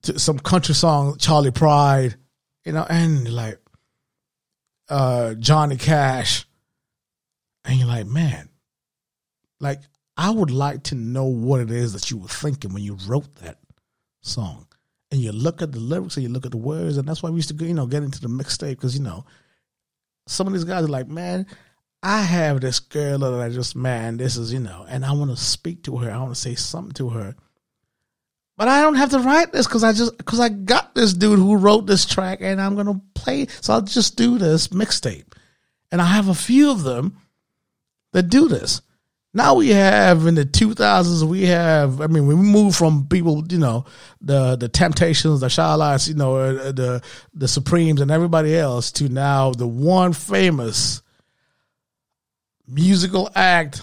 to 0.03 0.19
some 0.19 0.39
country 0.39 0.75
song, 0.75 1.17
Charley 1.19 1.51
Pride, 1.51 2.17
you 2.65 2.73
know, 2.73 2.87
and 2.89 3.33
like 3.33 3.59
uh 4.89 5.35
Johnny 5.35 5.77
Cash. 5.77 6.47
And 7.65 7.79
you're 7.79 7.89
like, 7.89 8.07
man, 8.07 8.49
like 9.61 9.81
I 10.19 10.31
would 10.31 10.51
like 10.51 10.83
to 10.85 10.97
know 10.97 11.27
what 11.27 11.61
it 11.61 11.71
is 11.71 11.93
that 11.93 12.11
you 12.11 12.17
were 12.17 12.29
thinking 12.29 12.75
when 12.75 12.83
you 12.83 12.99
wrote 13.07 13.37
that 13.37 13.59
song. 14.21 14.67
And 15.13 15.21
you 15.21 15.31
look 15.31 15.63
at 15.63 15.73
the 15.73 15.79
lyrics 15.79 16.17
and 16.17 16.25
you 16.25 16.29
look 16.29 16.45
at 16.45 16.51
the 16.51 16.59
words, 16.59 16.99
and 16.99 17.09
that's 17.09 17.23
why 17.23 17.31
we 17.31 17.37
used 17.37 17.57
to 17.57 17.65
you 17.65 17.73
know, 17.73 17.87
get 17.87 18.03
into 18.03 18.21
the 18.21 18.29
mixtape 18.29 18.71
because 18.71 18.99
you 18.99 19.03
know, 19.03 19.25
some 20.27 20.49
of 20.49 20.53
these 20.53 20.65
guys 20.65 20.85
are 20.85 20.89
like, 20.89 21.09
man, 21.09 21.47
I 22.03 22.21
have 22.23 22.61
this 22.61 22.81
girl 22.81 23.21
that 23.21 23.33
I 23.33 23.49
just, 23.49 23.75
man, 23.75 24.17
this 24.17 24.37
is, 24.37 24.53
you 24.53 24.59
know, 24.59 24.85
and 24.89 25.07
I 25.07 25.13
want 25.13 25.31
to 25.31 25.37
speak 25.37 25.85
to 25.85 25.97
her. 25.99 26.11
I 26.11 26.19
want 26.19 26.35
to 26.35 26.41
say 26.41 26.57
something 26.57 26.93
to 26.95 27.11
her. 27.11 27.37
But 28.57 28.67
I 28.67 28.83
don't 28.83 28.97
have 28.97 29.11
to 29.11 29.21
write 29.21 29.53
this 29.53 29.69
because 29.69 29.85
I 29.85 29.93
just 29.93 30.19
because 30.19 30.41
I 30.41 30.49
got 30.49 30.97
this 30.97 31.15
dude 31.15 31.39
who 31.39 31.57
wrote 31.57 31.87
this 31.87 32.05
track 32.05 32.41
and 32.43 32.61
I'm 32.61 32.75
gonna 32.75 33.01
play. 33.15 33.47
So 33.61 33.73
I'll 33.73 33.83
just 33.83 34.17
do 34.17 34.37
this 34.37 34.69
mixtape, 34.69 35.33
and 35.93 36.03
I 36.03 36.07
have 36.07 36.29
a 36.29 36.35
few 36.35 36.73
of 36.73 36.83
them 36.83 37.17
that 38.13 38.25
do 38.25 38.49
this. 38.49 38.83
Now 39.35 39.55
we 39.55 39.69
have 39.69 40.27
in 40.27 40.35
the 40.35 40.47
2000s, 40.47 41.23
we 41.23 41.47
have. 41.47 42.01
I 42.01 42.07
mean, 42.07 42.27
we 42.27 42.35
move 42.35 42.75
from 42.75 43.07
people, 43.09 43.45
you 43.51 43.59
know, 43.59 43.85
the 44.21 44.57
the 44.57 44.69
Temptations, 44.69 45.41
the 45.41 45.51
Chi-Lites, 45.51 46.09
you 46.09 46.15
know, 46.15 46.37
uh, 46.37 46.73
the 46.73 47.03
the 47.35 47.47
Supremes, 47.47 48.01
and 48.01 48.11
everybody 48.11 48.57
else, 48.57 48.91
to 48.93 49.09
now 49.09 49.53
the 49.53 49.67
one 49.67 50.15
famous 50.15 51.03
musical 52.67 53.31
act 53.35 53.83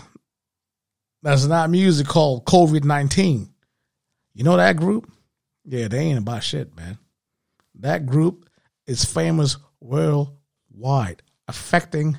that's 1.21 1.45
not 1.45 1.69
music 1.69 2.07
called 2.07 2.45
COVID 2.45 2.83
nineteen. 2.83 3.53
You 4.33 4.43
know 4.43 4.57
that 4.57 4.77
group? 4.77 5.11
Yeah, 5.63 5.87
they 5.87 5.99
ain't 5.99 6.19
about 6.19 6.43
shit, 6.43 6.75
man. 6.75 6.97
That 7.79 8.05
group 8.05 8.49
is 8.87 9.05
famous 9.05 9.57
worldwide, 9.79 11.21
affecting 11.47 12.17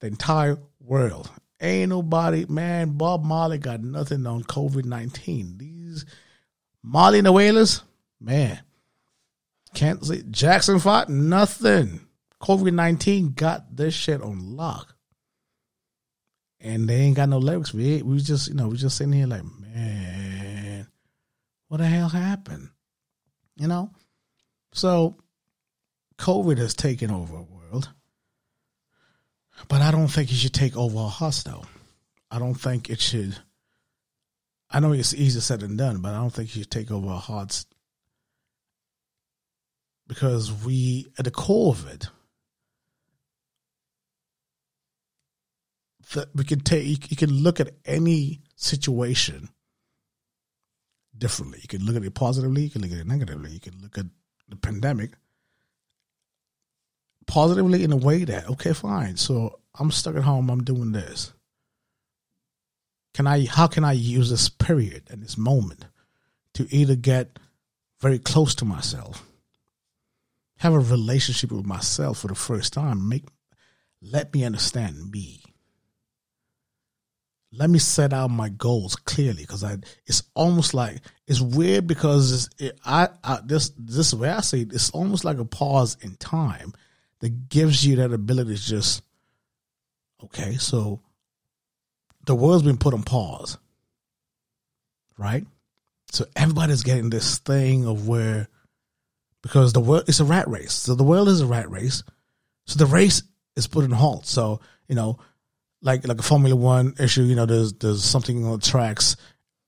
the 0.00 0.08
entire 0.08 0.58
world. 0.80 1.30
Ain't 1.60 1.88
nobody, 1.88 2.44
man. 2.48 2.96
Bob 2.98 3.24
Marley 3.24 3.58
got 3.58 3.80
nothing 3.82 4.26
on 4.26 4.44
COVID 4.44 4.84
19. 4.84 5.56
These 5.58 6.04
Marley 6.82 7.18
and 7.18 7.26
the 7.26 7.32
Wailers, 7.32 7.82
man, 8.20 8.60
Can't 9.74 10.04
say 10.04 10.22
Jackson 10.30 10.78
fought 10.78 11.08
nothing. 11.08 12.00
COVID 12.42 12.74
nineteen 12.74 13.32
got 13.32 13.74
this 13.74 13.94
shit 13.94 14.20
on 14.20 14.56
lock, 14.56 14.94
and 16.60 16.86
they 16.88 16.96
ain't 16.96 17.16
got 17.16 17.30
no 17.30 17.38
lyrics. 17.38 17.72
We 17.72 18.02
we 18.02 18.20
just 18.20 18.48
you 18.48 18.54
know 18.54 18.68
we 18.68 18.76
just 18.76 18.96
sitting 18.98 19.14
here 19.14 19.26
like 19.26 19.42
man, 19.58 20.86
what 21.68 21.78
the 21.78 21.86
hell 21.86 22.10
happened? 22.10 22.68
You 23.56 23.68
know, 23.68 23.90
so 24.72 25.16
COVID 26.18 26.58
has 26.58 26.74
taken 26.74 27.10
over 27.10 27.36
but 29.68 29.82
I 29.82 29.90
don't 29.90 30.08
think 30.08 30.30
it 30.30 30.36
should 30.36 30.54
take 30.54 30.76
over 30.76 30.98
a 30.98 31.32
though. 31.44 31.64
I 32.30 32.38
don't 32.38 32.54
think 32.54 32.90
it 32.90 33.00
should. 33.00 33.38
I 34.70 34.80
know 34.80 34.92
it's 34.92 35.14
easier 35.14 35.40
said 35.40 35.60
than 35.60 35.76
done, 35.76 36.00
but 36.00 36.12
I 36.12 36.18
don't 36.18 36.30
think 36.30 36.48
it 36.50 36.58
should 36.58 36.70
take 36.70 36.90
over 36.90 37.08
a 37.08 37.16
hearts 37.18 37.66
because 40.08 40.52
we, 40.52 41.06
at 41.18 41.24
the 41.24 41.30
core 41.30 41.72
of 41.72 41.86
it, 41.88 42.08
that 46.14 46.28
we 46.34 46.44
can 46.44 46.60
take, 46.60 47.10
you 47.10 47.16
can 47.16 47.32
look 47.32 47.58
at 47.58 47.74
any 47.84 48.42
situation 48.54 49.48
differently. 51.16 51.58
You 51.62 51.68
can 51.68 51.84
look 51.84 51.96
at 51.96 52.04
it 52.04 52.14
positively, 52.14 52.62
you 52.62 52.70
can 52.70 52.82
look 52.82 52.92
at 52.92 52.98
it 52.98 53.06
negatively, 53.06 53.52
you 53.52 53.60
can 53.60 53.74
look 53.82 53.98
at 53.98 54.06
the 54.48 54.56
pandemic 54.56 55.12
positively 57.26 57.84
in 57.84 57.92
a 57.92 57.96
way 57.96 58.24
that, 58.24 58.48
okay, 58.50 58.72
fine. 58.72 59.16
So 59.16 59.58
I'm 59.78 59.90
stuck 59.90 60.16
at 60.16 60.22
home, 60.22 60.50
I'm 60.50 60.64
doing 60.64 60.92
this. 60.92 61.32
Can 63.14 63.26
I 63.26 63.46
how 63.46 63.66
can 63.66 63.82
I 63.82 63.92
use 63.92 64.28
this 64.28 64.48
period 64.48 65.04
and 65.10 65.22
this 65.22 65.38
moment 65.38 65.86
to 66.54 66.66
either 66.70 66.96
get 66.96 67.38
very 68.00 68.18
close 68.18 68.54
to 68.56 68.66
myself 68.66 69.26
have 70.58 70.74
a 70.74 70.78
relationship 70.78 71.52
with 71.52 71.66
myself 71.66 72.18
for 72.18 72.28
the 72.28 72.34
first 72.34 72.72
time. 72.72 73.08
Make 73.08 73.24
let 74.02 74.32
me 74.32 74.44
understand 74.44 75.10
me. 75.10 75.42
Let 77.52 77.70
me 77.70 77.78
set 77.78 78.12
out 78.12 78.28
my 78.28 78.48
goals 78.48 78.96
clearly 78.96 79.42
because 79.42 79.64
I. 79.64 79.78
It's 80.06 80.22
almost 80.34 80.74
like 80.74 80.98
it's 81.26 81.40
weird 81.40 81.86
because 81.86 82.50
it, 82.58 82.78
I, 82.84 83.08
I 83.24 83.40
this 83.44 83.70
this 83.78 84.12
way 84.12 84.28
I 84.30 84.40
see 84.40 84.62
it, 84.62 84.72
it's 84.72 84.90
almost 84.90 85.24
like 85.24 85.38
a 85.38 85.44
pause 85.44 85.96
in 86.00 86.16
time 86.16 86.72
that 87.20 87.48
gives 87.48 87.84
you 87.84 87.96
that 87.96 88.12
ability 88.12 88.56
to 88.56 88.62
just 88.62 89.02
okay. 90.24 90.54
So 90.56 91.00
the 92.26 92.34
world's 92.34 92.64
been 92.64 92.76
put 92.76 92.94
on 92.94 93.02
pause, 93.02 93.58
right? 95.18 95.46
So 96.10 96.24
everybody's 96.34 96.82
getting 96.82 97.10
this 97.10 97.38
thing 97.38 97.86
of 97.86 98.08
where 98.08 98.48
because 99.42 99.72
the 99.72 99.80
world 99.80 100.04
it's 100.08 100.20
a 100.20 100.24
rat 100.24 100.48
race. 100.48 100.72
So 100.72 100.94
the 100.94 101.04
world 101.04 101.28
is 101.28 101.40
a 101.40 101.46
rat 101.46 101.70
race. 101.70 102.02
So 102.66 102.78
the 102.78 102.86
race 102.86 103.22
is 103.54 103.66
put 103.66 103.84
in 103.84 103.90
halt. 103.90 104.26
So 104.26 104.60
you 104.88 104.94
know, 104.94 105.18
like 105.82 106.06
like 106.06 106.18
a 106.18 106.22
Formula 106.22 106.56
One 106.56 106.94
issue, 106.98 107.22
you 107.22 107.36
know, 107.36 107.46
there's 107.46 107.72
there's 107.74 108.04
something 108.04 108.44
on 108.44 108.58
the 108.58 108.66
tracks, 108.66 109.16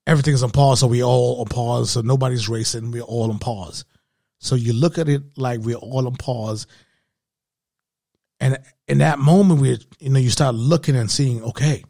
everything's 0.05 0.43
on 0.43 0.51
pause, 0.51 0.79
so 0.79 0.87
we 0.87 1.03
all 1.03 1.39
on 1.39 1.45
pause. 1.47 1.91
So 1.91 2.01
nobody's 2.01 2.49
racing, 2.49 2.91
we're 2.91 3.01
all 3.01 3.31
on 3.31 3.39
pause. 3.39 3.85
So 4.39 4.55
you 4.55 4.73
look 4.73 4.97
at 4.97 5.09
it 5.09 5.37
like 5.37 5.59
we're 5.61 5.75
all 5.75 6.07
on 6.07 6.15
pause, 6.15 6.67
and 8.39 8.57
in 8.87 8.99
that 8.99 9.19
moment, 9.19 9.61
we 9.61 9.77
you 9.99 10.09
know 10.09 10.19
you 10.19 10.29
start 10.29 10.55
looking 10.55 10.95
and 10.95 11.09
seeing, 11.09 11.43
okay, 11.43 11.83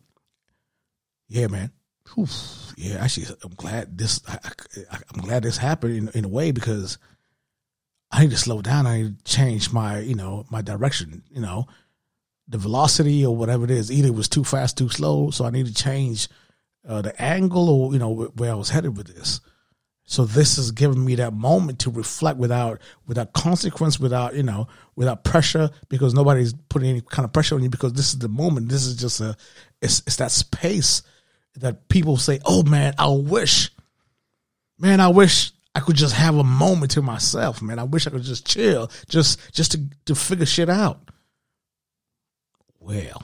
yeah, 1.28 1.48
man, 1.48 1.72
Oof, 2.18 2.74
yeah, 2.76 2.98
actually, 3.04 3.28
I'm 3.44 3.54
glad 3.54 3.98
this 3.98 4.22
I, 4.28 4.38
am 5.14 5.22
glad 5.22 5.44
this 5.44 5.58
happened 5.58 5.96
in, 5.96 6.10
in 6.10 6.26
a 6.26 6.30
way 6.30 6.52
because 6.52 6.98
I 8.10 8.22
need 8.22 8.32
to 8.32 8.38
slow 8.38 8.62
down. 8.62 8.88
I 8.88 9.02
need 9.02 9.18
to 9.20 9.24
change 9.32 9.72
my, 9.72 10.00
you 10.00 10.16
know, 10.16 10.46
my 10.50 10.62
direction, 10.62 11.24
you 11.30 11.42
know, 11.42 11.68
the 12.48 12.58
velocity 12.58 13.26
or 13.26 13.36
whatever 13.36 13.64
it 13.64 13.72
is. 13.72 13.92
Either 13.92 14.08
it 14.08 14.16
was 14.16 14.30
too 14.30 14.44
fast, 14.44 14.78
too 14.78 14.90
slow. 14.90 15.30
So 15.30 15.46
I 15.46 15.52
need 15.52 15.68
to 15.68 15.74
change 15.74 16.28
uh, 16.88 17.04
the 17.04 17.20
angle 17.22 17.70
or, 17.70 17.94
you 17.94 18.00
know, 18.00 18.32
where 18.36 18.52
I 18.52 18.56
was 18.56 18.70
headed 18.70 18.98
with 18.98 19.14
this. 19.16 19.42
So 20.10 20.26
this 20.26 20.56
has 20.56 20.72
given 20.72 21.06
me 21.06 21.14
that 21.16 21.34
moment 21.34 21.78
to 21.82 21.92
reflect 21.92 22.40
without, 22.40 22.82
without 23.06 23.32
consequence, 23.34 24.00
without, 24.00 24.34
you 24.34 24.42
know, 24.42 24.68
without 24.96 25.24
pressure 25.24 25.70
because 25.88 26.16
nobody's 26.16 26.52
putting 26.68 26.90
any 26.90 27.02
kind 27.02 27.26
of 27.26 27.32
pressure 27.32 27.54
on 27.54 27.62
you 27.62 27.70
because 27.70 27.94
this 27.94 28.08
is 28.08 28.18
the 28.18 28.28
moment. 28.28 28.70
This 28.70 28.88
is 28.88 28.96
just 28.96 29.22
a, 29.22 29.38
it's, 29.84 30.00
it's 30.08 30.16
that 30.16 30.32
space 30.32 31.04
that 31.58 31.90
people 31.90 32.18
say, 32.18 32.40
oh 32.44 32.64
man, 32.64 32.96
I 32.98 33.08
wish, 33.08 33.70
man, 34.80 35.00
I 35.00 35.10
wish 35.10 35.52
I 35.76 35.80
could 35.80 35.96
just 35.96 36.16
have 36.16 36.36
a 36.36 36.44
moment 36.44 36.90
to 36.94 37.04
myself, 37.04 37.62
man. 37.62 37.78
I 37.78 37.84
wish 37.84 38.08
I 38.08 38.10
could 38.10 38.24
just 38.24 38.48
chill, 38.48 38.90
just 39.08 39.40
just 39.54 39.74
to 39.74 39.82
to 40.06 40.16
figure 40.16 40.48
shit 40.48 40.70
out. 40.70 41.12
Well, 42.80 43.22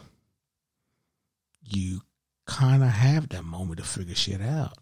you 1.63 2.02
kind 2.45 2.84
of 2.84 2.89
have 2.89 3.30
that 3.30 3.43
moment 3.43 3.80
to 3.80 3.86
figure 3.86 4.13
shit 4.13 4.41
out. 4.41 4.78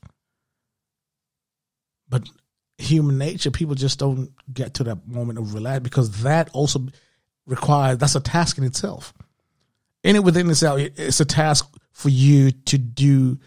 But 2.13 2.29
human 2.77 3.17
nature, 3.17 3.49
people 3.49 3.73
just 3.73 3.97
don't 3.97 4.29
get 4.53 4.75
to 4.75 4.83
that 4.83 5.07
moment 5.07 5.39
of 5.39 5.55
relax 5.55 5.81
because 5.81 6.21
that 6.21 6.47
also 6.53 6.85
requires 7.47 7.97
that's 7.97 8.13
a 8.13 8.19
task 8.19 8.59
in 8.59 8.63
itself. 8.63 9.15
In 10.03 10.15
it 10.15 10.23
within 10.23 10.47
itself, 10.47 10.79
it's 10.79 11.19
a 11.19 11.25
task 11.25 11.67
for 11.91 12.09
you 12.09 12.51
to 12.51 12.77
do 12.77 13.39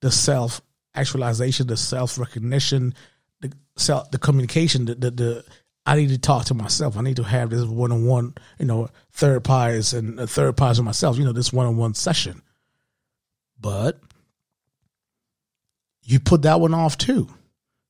the 0.00 0.10
self 0.10 0.60
actualization, 0.96 1.68
the 1.68 1.76
self 1.76 2.18
recognition, 2.18 2.92
the 3.40 3.52
self, 3.76 4.10
the 4.10 4.18
communication, 4.18 4.86
the, 4.86 4.96
the, 4.96 5.10
the 5.12 5.44
I 5.86 5.94
need 5.94 6.08
to 6.08 6.18
talk 6.18 6.46
to 6.46 6.54
myself. 6.54 6.96
I 6.96 7.02
need 7.02 7.18
to 7.18 7.22
have 7.22 7.50
this 7.50 7.64
one 7.64 7.92
on 7.92 8.04
one, 8.04 8.34
you 8.58 8.66
know, 8.66 8.88
therapize 9.16 9.96
and 9.96 10.18
uh, 10.18 10.24
therapize 10.24 10.78
with 10.78 10.86
myself, 10.86 11.18
you 11.18 11.24
know, 11.24 11.32
this 11.32 11.52
one 11.52 11.68
on 11.68 11.76
one 11.76 11.94
session. 11.94 12.42
But 13.60 14.00
you 16.02 16.18
put 16.18 16.42
that 16.42 16.60
one 16.60 16.74
off 16.74 16.98
too 16.98 17.28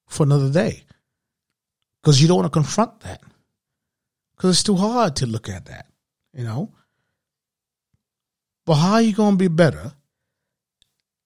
for 0.09 0.25
another 0.25 0.51
day 0.51 0.85
because 2.03 2.21
you 2.21 2.29
don't 2.29 2.39
want 2.39 2.47
to 2.47 2.57
confront 2.57 3.01
that 3.01 3.23
because 4.37 4.51
it's 4.51 4.63
too 4.63 4.77
hard 4.77 5.17
to 5.17 5.27
look 5.27 5.49
at 5.49 5.67
that, 5.67 5.87
you 6.33 6.45
know. 6.45 6.73
But 8.65 8.75
how 8.75 8.95
are 8.95 9.03
you 9.03 9.15
going 9.15 9.35
to 9.35 9.39
be 9.39 9.49
better 9.49 9.93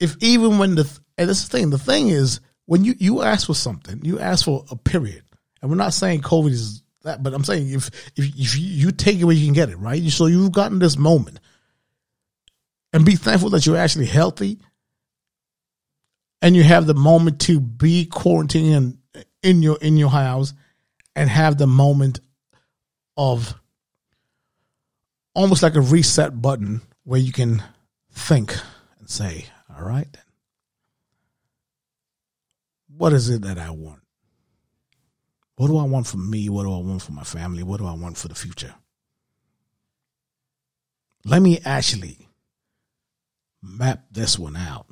if 0.02 0.16
even 0.20 0.58
when 0.58 0.74
the, 0.74 0.98
and 1.16 1.30
this 1.30 1.38
is 1.38 1.48
the 1.48 1.58
thing, 1.58 1.70
the 1.70 1.78
thing 1.78 2.08
is, 2.08 2.40
when 2.66 2.84
you 2.84 2.94
you 2.98 3.22
ask 3.22 3.46
for 3.46 3.54
something, 3.54 4.04
you 4.04 4.18
ask 4.18 4.44
for 4.44 4.64
a 4.70 4.76
period, 4.76 5.22
and 5.60 5.70
we're 5.70 5.76
not 5.76 5.94
saying 5.94 6.22
COVID 6.22 6.50
is 6.50 6.82
that, 7.02 7.22
but 7.22 7.34
I'm 7.34 7.44
saying 7.44 7.70
if 7.70 7.88
if 8.16 8.26
if 8.36 8.58
you 8.58 8.90
take 8.90 9.18
it 9.18 9.24
where 9.24 9.34
you 9.34 9.46
can 9.46 9.54
get 9.54 9.68
it, 9.68 9.78
right? 9.78 10.02
So 10.10 10.26
you've 10.26 10.52
gotten 10.52 10.78
this 10.80 10.96
moment, 10.96 11.38
and 12.92 13.04
be 13.04 13.16
thankful 13.16 13.50
that 13.50 13.64
you're 13.64 13.76
actually 13.76 14.06
healthy, 14.06 14.58
and 16.42 16.55
you 16.55 16.62
have 16.62 16.87
the 16.87 16.94
moment 16.94 17.40
to 17.42 17.59
be 17.61 18.05
quarantined 18.05 18.98
in 19.42 19.62
your 19.62 19.78
in 19.81 19.96
your 19.96 20.11
house, 20.11 20.52
and 21.16 21.31
have 21.31 21.57
the 21.57 21.66
moment 21.66 22.20
of 23.16 23.55
almost 25.35 25.62
like 25.62 25.76
a 25.76 25.81
reset 25.81 26.42
button 26.42 26.83
where 27.05 27.20
you 27.20 27.33
can 27.33 27.62
think 28.12 28.55
and 28.98 29.09
say, 29.09 29.46
"All 29.74 29.85
right." 29.85 30.14
what 33.02 33.12
is 33.12 33.28
it 33.31 33.42
that 33.42 33.59
I 33.59 33.70
want? 33.70 34.00
What 35.57 35.66
do 35.66 35.76
I 35.76 35.83
want 35.83 36.07
for 36.07 36.18
me? 36.18 36.48
What 36.48 36.62
do 36.62 36.72
I 36.72 36.78
want 36.78 37.02
for 37.02 37.11
my 37.11 37.24
family? 37.24 37.64
What 37.64 37.78
do 37.78 37.87
I 37.87 37.94
want 37.94 38.16
for 38.16 38.28
the 38.28 38.35
future? 38.37 38.74
Let 41.24 41.42
me 41.42 41.59
actually 41.64 42.28
map 43.61 44.05
this 44.12 44.38
one 44.38 44.55
out. 44.55 44.87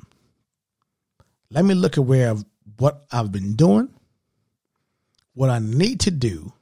Let 1.51 1.65
me 1.65 1.75
look 1.75 1.97
at 1.97 2.05
where 2.05 2.31
I've, 2.31 2.43
what 2.77 3.03
I've 3.11 3.31
been 3.31 3.55
doing, 3.55 3.89
what 5.33 5.49
I 5.49 5.59
need 5.59 5.99
to 6.01 6.11
do, 6.11 6.53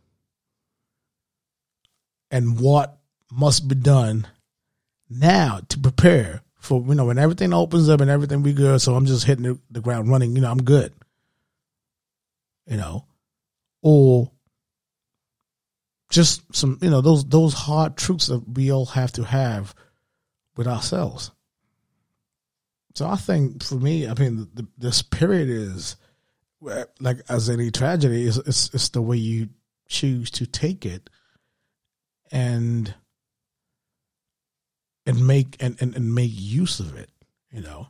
and 2.32 2.60
what 2.60 2.98
must 3.32 3.68
be 3.68 3.76
done 3.76 4.28
now 5.10 5.62
to 5.70 5.80
prepare 5.80 6.42
for 6.60 6.84
you 6.88 6.96
know 6.96 7.06
when 7.06 7.18
everything 7.18 7.54
opens 7.54 7.90
up 7.90 8.02
and 8.02 8.10
everything 8.10 8.44
we 8.44 8.54
good. 8.54 8.82
So 8.82 8.96
I'm 8.96 9.06
just 9.06 9.26
hitting 9.26 9.44
the, 9.44 9.60
the 9.72 9.82
ground 9.82 10.10
running. 10.10 10.36
You 10.36 10.42
know 10.42 10.52
I'm 10.52 10.64
good 10.64 10.94
you 12.70 12.78
know, 12.78 13.06
or 13.82 14.32
just 16.10 16.44
some, 16.56 16.78
you 16.82 16.90
know, 16.90 17.02
those 17.02 17.26
those 17.26 17.54
hard 17.54 17.98
truths 17.98 18.28
that 18.28 18.48
we 18.48 18.72
all 18.72 18.86
have 18.86 19.12
to 19.14 19.24
have 19.24 19.74
with 20.56 20.68
ourselves. 20.68 21.32
So 22.96 23.08
I 23.08 23.16
think 23.18 23.64
for 23.64 23.76
me, 23.76 24.08
I 24.08 24.14
mean, 24.16 24.50
the, 24.54 24.68
this 24.78 25.02
period 25.02 25.50
is 25.50 25.96
like 27.00 27.20
as 27.30 27.50
any 27.50 27.72
tragedy, 27.72 28.26
it's, 28.26 28.38
it's, 28.38 28.74
it's 28.74 28.90
the 28.90 29.02
way 29.02 29.18
you 29.18 29.50
choose 29.88 30.32
to 30.32 30.46
take 30.48 30.86
it, 30.86 31.10
and 32.32 32.94
and 35.06 35.28
make 35.28 35.58
and, 35.62 35.78
and, 35.82 35.96
and 35.96 36.16
make 36.16 36.32
use 36.34 36.80
of 36.80 36.96
it. 36.98 37.12
You 37.52 37.62
know, 37.62 37.88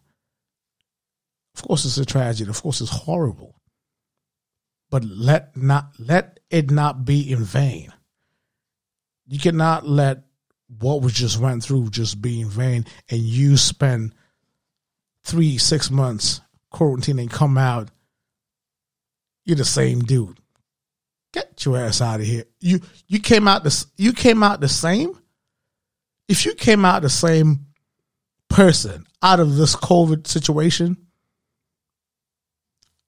of 1.55 1.63
course, 1.63 1.85
it's 1.85 1.97
a 1.97 2.05
tragedy. 2.05 2.49
Of 2.49 2.61
course, 2.61 2.81
it's 2.81 2.91
horrible. 2.91 3.55
but 4.89 5.03
let 5.05 5.55
not 5.55 5.91
let 5.99 6.39
it 6.49 6.71
not 6.71 7.05
be 7.05 7.31
in 7.31 7.43
vain. 7.43 7.93
You 9.27 9.39
cannot 9.39 9.87
let 9.87 10.23
what 10.79 11.01
we 11.01 11.11
just 11.11 11.39
went 11.39 11.63
through 11.63 11.89
just 11.89 12.21
be 12.21 12.41
in 12.41 12.49
vain 12.49 12.85
and 13.09 13.19
you 13.19 13.57
spend 13.57 14.13
three, 15.29 15.57
six 15.57 15.91
months 15.91 16.41
quarantine 16.71 17.19
and 17.19 17.31
come 17.31 17.57
out, 17.57 17.89
you're 19.45 19.55
the 19.55 19.65
same 19.65 20.01
dude. 20.01 20.37
Get 21.31 21.63
your 21.65 21.77
ass 21.77 22.01
out 22.01 22.19
of 22.19 22.25
here. 22.25 22.45
You 22.59 22.81
you 23.07 23.19
came 23.19 23.47
out 23.47 23.63
the 23.63 23.85
you 23.97 24.13
came 24.13 24.41
out 24.41 24.61
the 24.61 24.67
same. 24.67 25.17
If 26.27 26.45
you 26.45 26.55
came 26.55 26.85
out 26.85 27.03
the 27.03 27.09
same 27.09 27.67
person 28.49 29.05
out 29.21 29.39
of 29.39 29.55
this 29.55 29.75
COVID 29.75 30.25
situation, 30.25 30.97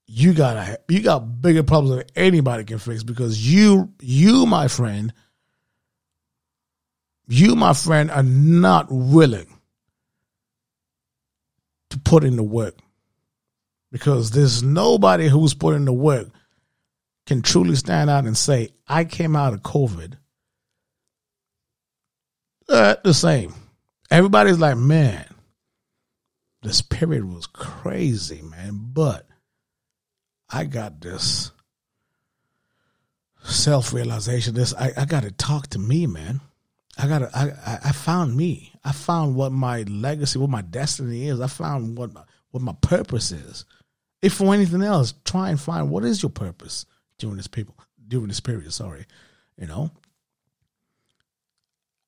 you 0.06 0.34
got 0.34 0.80
you 0.88 1.00
got 1.00 1.40
bigger 1.40 1.62
problems 1.62 1.96
than 1.96 2.06
anybody 2.14 2.64
can 2.64 2.78
fix 2.78 3.02
because 3.02 3.44
you 3.44 3.92
you 4.00 4.46
my 4.46 4.68
friend 4.68 5.12
you 7.28 7.56
my 7.56 7.72
friend 7.72 8.10
are 8.10 8.22
not 8.22 8.88
willing 8.90 9.46
to 11.92 11.98
put 11.98 12.24
in 12.24 12.36
the 12.36 12.42
work 12.42 12.76
because 13.90 14.30
there's 14.30 14.62
nobody 14.62 15.28
who's 15.28 15.54
put 15.54 15.74
in 15.74 15.84
the 15.84 15.92
work 15.92 16.28
can 17.26 17.42
truly 17.42 17.76
stand 17.76 18.10
out 18.10 18.24
and 18.24 18.36
say 18.36 18.70
I 18.88 19.04
came 19.04 19.36
out 19.36 19.54
of 19.54 19.62
COVID 19.62 20.14
uh, 22.68 22.96
the 23.04 23.14
same 23.14 23.54
everybody's 24.10 24.58
like 24.58 24.76
man 24.76 25.26
this 26.62 26.82
period 26.82 27.24
was 27.24 27.46
crazy 27.46 28.42
man 28.42 28.80
but 28.92 29.26
I 30.52 30.64
got 30.64 31.00
this 31.00 31.50
self 33.44 33.92
realization. 33.92 34.54
This 34.54 34.74
I, 34.74 34.92
I 34.96 35.04
got 35.04 35.22
to 35.22 35.30
talk 35.30 35.68
to 35.68 35.78
me, 35.78 36.06
man. 36.06 36.40
I 36.98 37.08
got 37.08 37.20
to. 37.20 37.30
I, 37.34 37.78
I 37.88 37.92
found 37.92 38.36
me. 38.36 38.71
I 38.84 38.92
found 38.92 39.36
what 39.36 39.52
my 39.52 39.82
legacy, 39.82 40.38
what 40.38 40.50
my 40.50 40.62
destiny 40.62 41.28
is. 41.28 41.40
I 41.40 41.46
found 41.46 41.96
what 41.96 42.10
what 42.50 42.62
my 42.62 42.74
purpose 42.80 43.32
is. 43.32 43.64
If 44.20 44.34
for 44.34 44.54
anything 44.54 44.82
else, 44.82 45.14
try 45.24 45.50
and 45.50 45.60
find 45.60 45.90
what 45.90 46.04
is 46.04 46.22
your 46.22 46.30
purpose 46.30 46.86
during 47.18 47.36
this 47.36 47.46
people 47.46 47.76
during 48.06 48.28
this 48.28 48.40
period. 48.40 48.72
Sorry, 48.72 49.06
you 49.58 49.66
know. 49.66 49.90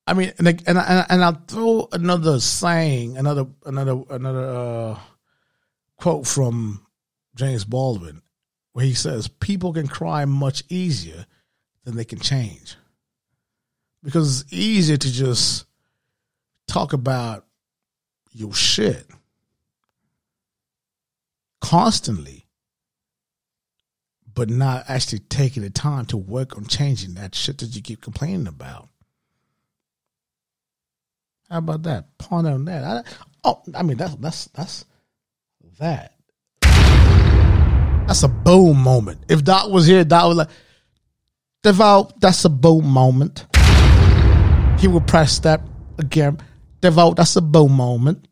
I 0.07 0.13
mean, 0.13 0.33
and 0.37 0.47
and 0.47 0.77
and, 0.77 1.05
and 1.09 1.23
I'll 1.23 1.41
throw 1.47 1.87
another 1.91 2.39
saying, 2.39 3.17
another 3.17 3.47
another 3.65 4.03
another 4.09 4.45
uh, 4.45 4.99
quote 5.97 6.27
from 6.27 6.85
James 7.35 7.65
Baldwin 7.65 8.21
where 8.73 8.85
he 8.85 8.93
says 8.93 9.29
people 9.29 9.71
can 9.71 9.87
cry 9.87 10.25
much 10.25 10.63
easier 10.67 11.25
than 11.85 11.95
they 11.95 12.03
can 12.03 12.19
change. 12.19 12.75
Because 14.03 14.41
it's 14.41 14.53
easier 14.53 14.97
to 14.97 15.11
just 15.11 15.64
talk 16.67 16.93
about 16.93 17.45
your 18.31 18.53
shit 18.53 19.07
constantly, 21.61 22.45
but 24.33 24.49
not 24.49 24.85
actually 24.87 25.19
taking 25.19 25.63
the 25.63 25.69
time 25.69 26.05
to 26.05 26.17
work 26.17 26.57
on 26.57 26.65
changing 26.65 27.15
that 27.15 27.33
shit 27.33 27.57
that 27.59 27.75
you 27.75 27.81
keep 27.81 28.01
complaining 28.01 28.47
about. 28.47 28.89
How 31.49 31.59
about 31.59 31.83
that? 31.83 32.17
Ponder 32.17 32.51
on 32.51 32.65
that. 32.65 32.83
I, 32.83 33.03
oh, 33.43 33.61
I 33.73 33.83
mean 33.83 33.97
that's 33.97 34.15
that's 34.15 34.45
that's 34.47 34.85
that. 35.79 36.13
That's 38.07 38.23
a 38.23 38.27
boom 38.27 38.77
moment. 38.77 39.23
If 39.29 39.43
Doc 39.43 39.71
was 39.71 39.87
here, 39.87 40.03
Doc 40.03 40.27
was 40.27 40.37
like, 40.37 40.49
D'Vo, 41.63 42.11
that's 42.19 42.45
a 42.45 42.49
boom 42.49 42.85
moment. 42.85 43.47
He 44.79 44.87
would 44.87 45.07
press 45.07 45.39
that 45.39 45.61
again. 45.97 46.39
D'Vo, 46.85 47.13
that's 47.15 47.35
a 47.35 47.41
boom 47.41 47.71
moment. 47.71 48.27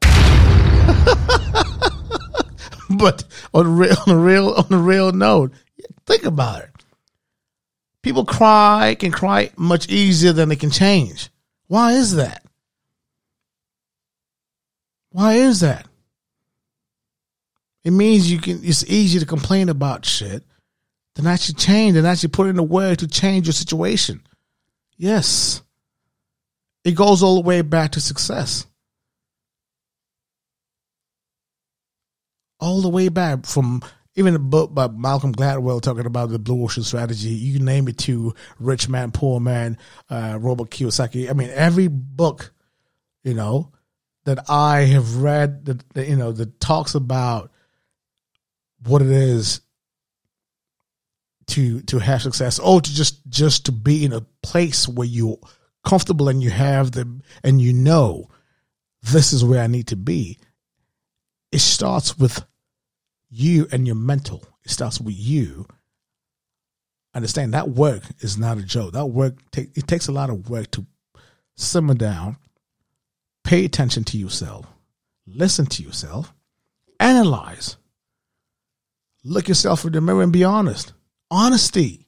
but 2.98 3.24
on 3.52 3.66
a 3.66 3.68
real, 3.68 3.96
on 4.06 4.14
a 4.14 4.16
real, 4.16 4.50
on 4.50 4.66
a 4.70 4.78
real 4.78 5.10
note, 5.12 5.52
think 6.06 6.24
about 6.24 6.62
it. 6.62 6.70
People 8.02 8.24
cry 8.24 8.94
can 8.98 9.10
cry 9.10 9.50
much 9.56 9.88
easier 9.88 10.32
than 10.32 10.48
they 10.48 10.56
can 10.56 10.70
change. 10.70 11.30
Why 11.66 11.92
is 11.92 12.14
that? 12.16 12.44
Why 15.10 15.34
is 15.34 15.60
that? 15.60 15.88
It 17.82 17.90
means 17.90 18.30
you 18.30 18.38
can. 18.38 18.60
It's 18.62 18.84
easy 18.84 19.18
to 19.18 19.26
complain 19.26 19.68
about 19.68 20.06
shit 20.06 20.44
than 21.16 21.26
actually 21.26 21.54
change 21.54 21.96
and 21.96 22.06
actually 22.06 22.28
put 22.28 22.46
in 22.46 22.56
the 22.56 22.62
work 22.62 22.98
to 22.98 23.08
change 23.08 23.46
your 23.46 23.54
situation. 23.54 24.22
Yes, 24.96 25.63
it 26.84 26.92
goes 26.92 27.22
all 27.22 27.36
the 27.36 27.40
way 27.40 27.62
back 27.62 27.92
to 27.92 28.00
success. 28.00 28.66
All 32.60 32.82
the 32.82 32.88
way 32.88 33.08
back 33.08 33.46
from 33.46 33.82
even 34.14 34.34
a 34.34 34.38
book 34.38 34.72
by 34.72 34.88
Malcolm 34.88 35.34
Gladwell 35.34 35.80
talking 35.80 36.06
about 36.06 36.30
the 36.30 36.38
blue 36.38 36.62
ocean 36.62 36.84
strategy. 36.84 37.30
You 37.30 37.58
name 37.58 37.88
it 37.88 37.98
to 37.98 38.34
Rich 38.58 38.88
Man, 38.88 39.10
Poor 39.10 39.40
Man, 39.40 39.76
uh, 40.08 40.38
Robert 40.40 40.70
Kiyosaki. 40.70 41.28
I 41.28 41.32
mean, 41.32 41.50
every 41.50 41.88
book, 41.88 42.52
you 43.24 43.34
know, 43.34 43.72
that 44.24 44.48
I 44.48 44.82
have 44.82 45.16
read 45.16 45.66
that, 45.66 45.88
that 45.94 46.08
you 46.08 46.16
know 46.16 46.32
that 46.32 46.60
talks 46.60 46.94
about 46.94 47.50
what 48.86 49.02
it 49.02 49.10
is 49.10 49.60
to 51.46 51.82
to 51.82 51.98
have 51.98 52.22
success 52.22 52.58
or 52.58 52.80
to 52.80 52.94
just 52.94 53.26
just 53.28 53.66
to 53.66 53.72
be 53.72 54.04
in 54.04 54.12
a 54.12 54.22
place 54.42 54.88
where 54.88 55.06
you're 55.06 55.38
comfortable 55.84 56.28
and 56.28 56.42
you 56.42 56.50
have 56.50 56.92
the 56.92 57.20
and 57.42 57.60
you 57.60 57.72
know 57.72 58.28
this 59.02 59.32
is 59.32 59.44
where 59.44 59.62
I 59.62 59.66
need 59.66 59.88
to 59.88 59.96
be. 59.96 60.38
It 61.52 61.60
starts 61.60 62.18
with 62.18 62.44
you 63.30 63.66
and 63.70 63.86
your 63.86 63.96
mental. 63.96 64.42
It 64.64 64.70
starts 64.70 65.00
with 65.00 65.14
you. 65.16 65.66
Understand 67.14 67.54
that 67.54 67.68
work 67.68 68.02
is 68.20 68.36
not 68.38 68.58
a 68.58 68.62
joke. 68.62 68.92
That 68.92 69.06
work 69.06 69.34
take, 69.50 69.76
it 69.76 69.86
takes 69.86 70.08
a 70.08 70.12
lot 70.12 70.30
of 70.30 70.48
work 70.50 70.70
to 70.72 70.86
simmer 71.56 71.94
down, 71.94 72.36
pay 73.44 73.64
attention 73.64 74.02
to 74.04 74.18
yourself, 74.18 74.66
listen 75.26 75.66
to 75.66 75.82
yourself, 75.82 76.32
analyze 76.98 77.76
Look 79.26 79.48
yourself 79.48 79.86
in 79.86 79.92
the 79.92 80.02
mirror 80.02 80.22
and 80.22 80.32
be 80.32 80.44
honest. 80.44 80.92
Honesty. 81.30 82.06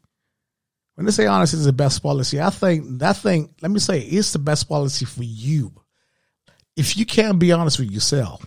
When 0.96 1.04
they 1.04 1.12
say 1.12 1.26
honesty 1.26 1.58
is 1.58 1.66
the 1.66 1.74
best 1.74 2.02
policy, 2.02 2.40
I 2.40 2.48
think 2.48 3.00
that 3.00 3.18
thing, 3.18 3.54
let 3.60 3.70
me 3.70 3.78
say, 3.78 4.00
it's 4.00 4.32
the 4.32 4.38
best 4.38 4.66
policy 4.66 5.04
for 5.04 5.24
you. 5.24 5.72
If 6.74 6.96
you 6.96 7.04
can't 7.04 7.38
be 7.38 7.52
honest 7.52 7.78
with 7.78 7.90
yourself, 7.90 8.44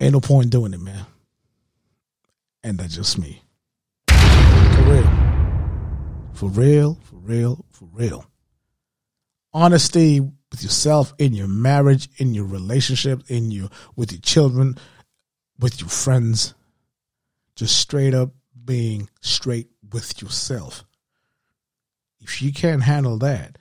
ain't 0.00 0.12
no 0.12 0.20
point 0.20 0.50
doing 0.50 0.74
it, 0.74 0.80
man. 0.80 1.06
And 2.64 2.76
that's 2.76 2.96
just 2.96 3.18
me. 3.18 3.40
For 4.08 4.82
real. 4.82 5.10
For 6.32 6.48
real, 6.48 6.98
for 7.02 7.16
real, 7.16 7.64
for 7.70 7.88
real. 7.92 8.26
Honesty 9.52 10.20
with 10.20 10.62
yourself 10.64 11.14
in 11.18 11.34
your 11.34 11.48
marriage, 11.48 12.08
in 12.16 12.34
your 12.34 12.46
relationship, 12.46 13.22
in 13.28 13.52
your 13.52 13.68
with 13.94 14.10
your 14.10 14.20
children, 14.20 14.76
with 15.58 15.80
your 15.80 15.88
friends, 15.88 16.54
just 17.54 17.76
straight 17.76 18.14
up 18.14 18.30
being 18.64 19.08
straight 19.20 19.71
with 19.92 20.20
yourself. 20.20 20.84
If 22.20 22.40
you 22.40 22.52
can't 22.52 22.82
handle 22.82 23.18
that, 23.18 23.58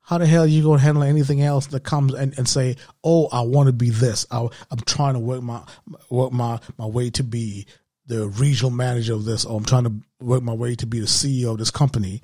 how 0.00 0.18
the 0.18 0.26
hell 0.26 0.42
are 0.42 0.46
you 0.46 0.62
going 0.62 0.78
to 0.78 0.84
handle 0.84 1.02
anything 1.02 1.40
else 1.40 1.66
that 1.68 1.82
comes 1.82 2.12
and, 2.12 2.36
and 2.36 2.46
say, 2.46 2.76
"Oh, 3.02 3.28
I 3.32 3.40
want 3.40 3.68
to 3.68 3.72
be 3.72 3.88
this. 3.88 4.26
I, 4.30 4.42
am 4.42 4.78
trying 4.84 5.14
to 5.14 5.20
work 5.20 5.42
my 5.42 5.62
work 6.10 6.32
my 6.32 6.60
my 6.76 6.86
way 6.86 7.08
to 7.10 7.24
be 7.24 7.66
the 8.06 8.28
regional 8.28 8.70
manager 8.70 9.14
of 9.14 9.24
this, 9.24 9.46
or 9.46 9.56
I'm 9.56 9.64
trying 9.64 9.84
to 9.84 9.94
work 10.20 10.42
my 10.42 10.52
way 10.52 10.74
to 10.76 10.86
be 10.86 11.00
the 11.00 11.06
CEO 11.06 11.52
of 11.52 11.58
this 11.58 11.70
company," 11.70 12.20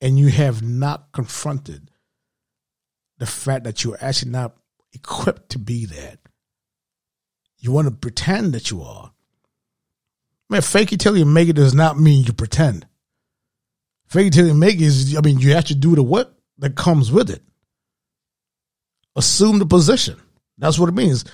and 0.00 0.18
you 0.18 0.28
have 0.28 0.62
not 0.62 1.12
confronted 1.12 1.90
the 3.18 3.26
fact 3.26 3.62
that 3.64 3.84
you're 3.84 3.98
actually 4.00 4.32
not 4.32 4.56
equipped 4.92 5.50
to 5.50 5.58
be 5.58 5.86
that. 5.86 6.18
You 7.58 7.70
want 7.70 7.86
to 7.86 7.94
pretend 7.94 8.52
that 8.54 8.70
you 8.70 8.82
are. 8.82 9.13
Man, 10.54 10.62
fake 10.62 10.92
it 10.92 11.00
till 11.00 11.16
you 11.16 11.24
make 11.24 11.48
it 11.48 11.56
does 11.56 11.74
not 11.74 11.98
mean 11.98 12.24
you 12.24 12.32
pretend. 12.32 12.86
Fake 14.06 14.28
it 14.28 14.34
till 14.34 14.46
you 14.46 14.54
make 14.54 14.76
it 14.76 14.82
is, 14.82 15.16
I 15.16 15.20
mean, 15.20 15.40
you 15.40 15.52
have 15.54 15.64
to 15.64 15.74
do 15.74 15.96
the 15.96 16.02
work 16.02 16.28
that 16.58 16.76
comes 16.76 17.10
with 17.10 17.28
it. 17.28 17.42
Assume 19.16 19.58
the 19.58 19.66
position. 19.66 20.16
That's 20.58 20.78
what 20.78 20.88
it 20.88 20.94
means. 20.94 21.24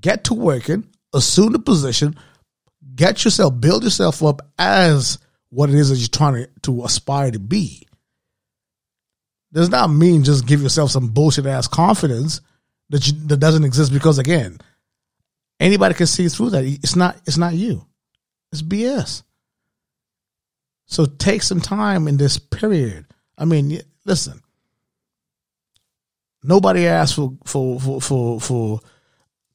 Get 0.00 0.24
to 0.24 0.34
working, 0.34 0.88
assume 1.14 1.52
the 1.52 1.60
position, 1.60 2.16
get 2.96 3.24
yourself, 3.24 3.60
build 3.60 3.84
yourself 3.84 4.24
up 4.24 4.42
as 4.58 5.20
what 5.50 5.70
it 5.70 5.76
is 5.76 5.90
that 5.90 5.98
you're 5.98 6.08
trying 6.08 6.34
to, 6.34 6.50
to 6.62 6.84
aspire 6.84 7.30
to 7.30 7.38
be. 7.38 7.86
Does 9.52 9.68
not 9.68 9.86
mean 9.86 10.24
just 10.24 10.48
give 10.48 10.62
yourself 10.62 10.90
some 10.90 11.10
bullshit 11.10 11.46
ass 11.46 11.68
confidence 11.68 12.40
that 12.88 13.06
you, 13.06 13.12
that 13.28 13.36
doesn't 13.36 13.64
exist 13.64 13.92
because 13.92 14.18
again, 14.18 14.58
Anybody 15.62 15.94
can 15.94 16.08
see 16.08 16.28
through 16.28 16.50
that. 16.50 16.64
It's 16.64 16.96
not. 16.96 17.16
It's 17.24 17.38
not 17.38 17.54
you. 17.54 17.86
It's 18.52 18.62
BS. 18.62 19.22
So 20.86 21.06
take 21.06 21.42
some 21.42 21.60
time 21.60 22.06
in 22.06 22.18
this 22.18 22.38
period. 22.38 23.06
I 23.38 23.46
mean, 23.46 23.80
listen. 24.04 24.40
Nobody 26.44 26.86
asked 26.86 27.14
for 27.14 27.32
for 27.44 27.80
for 27.80 28.00
for, 28.00 28.40
for 28.40 28.80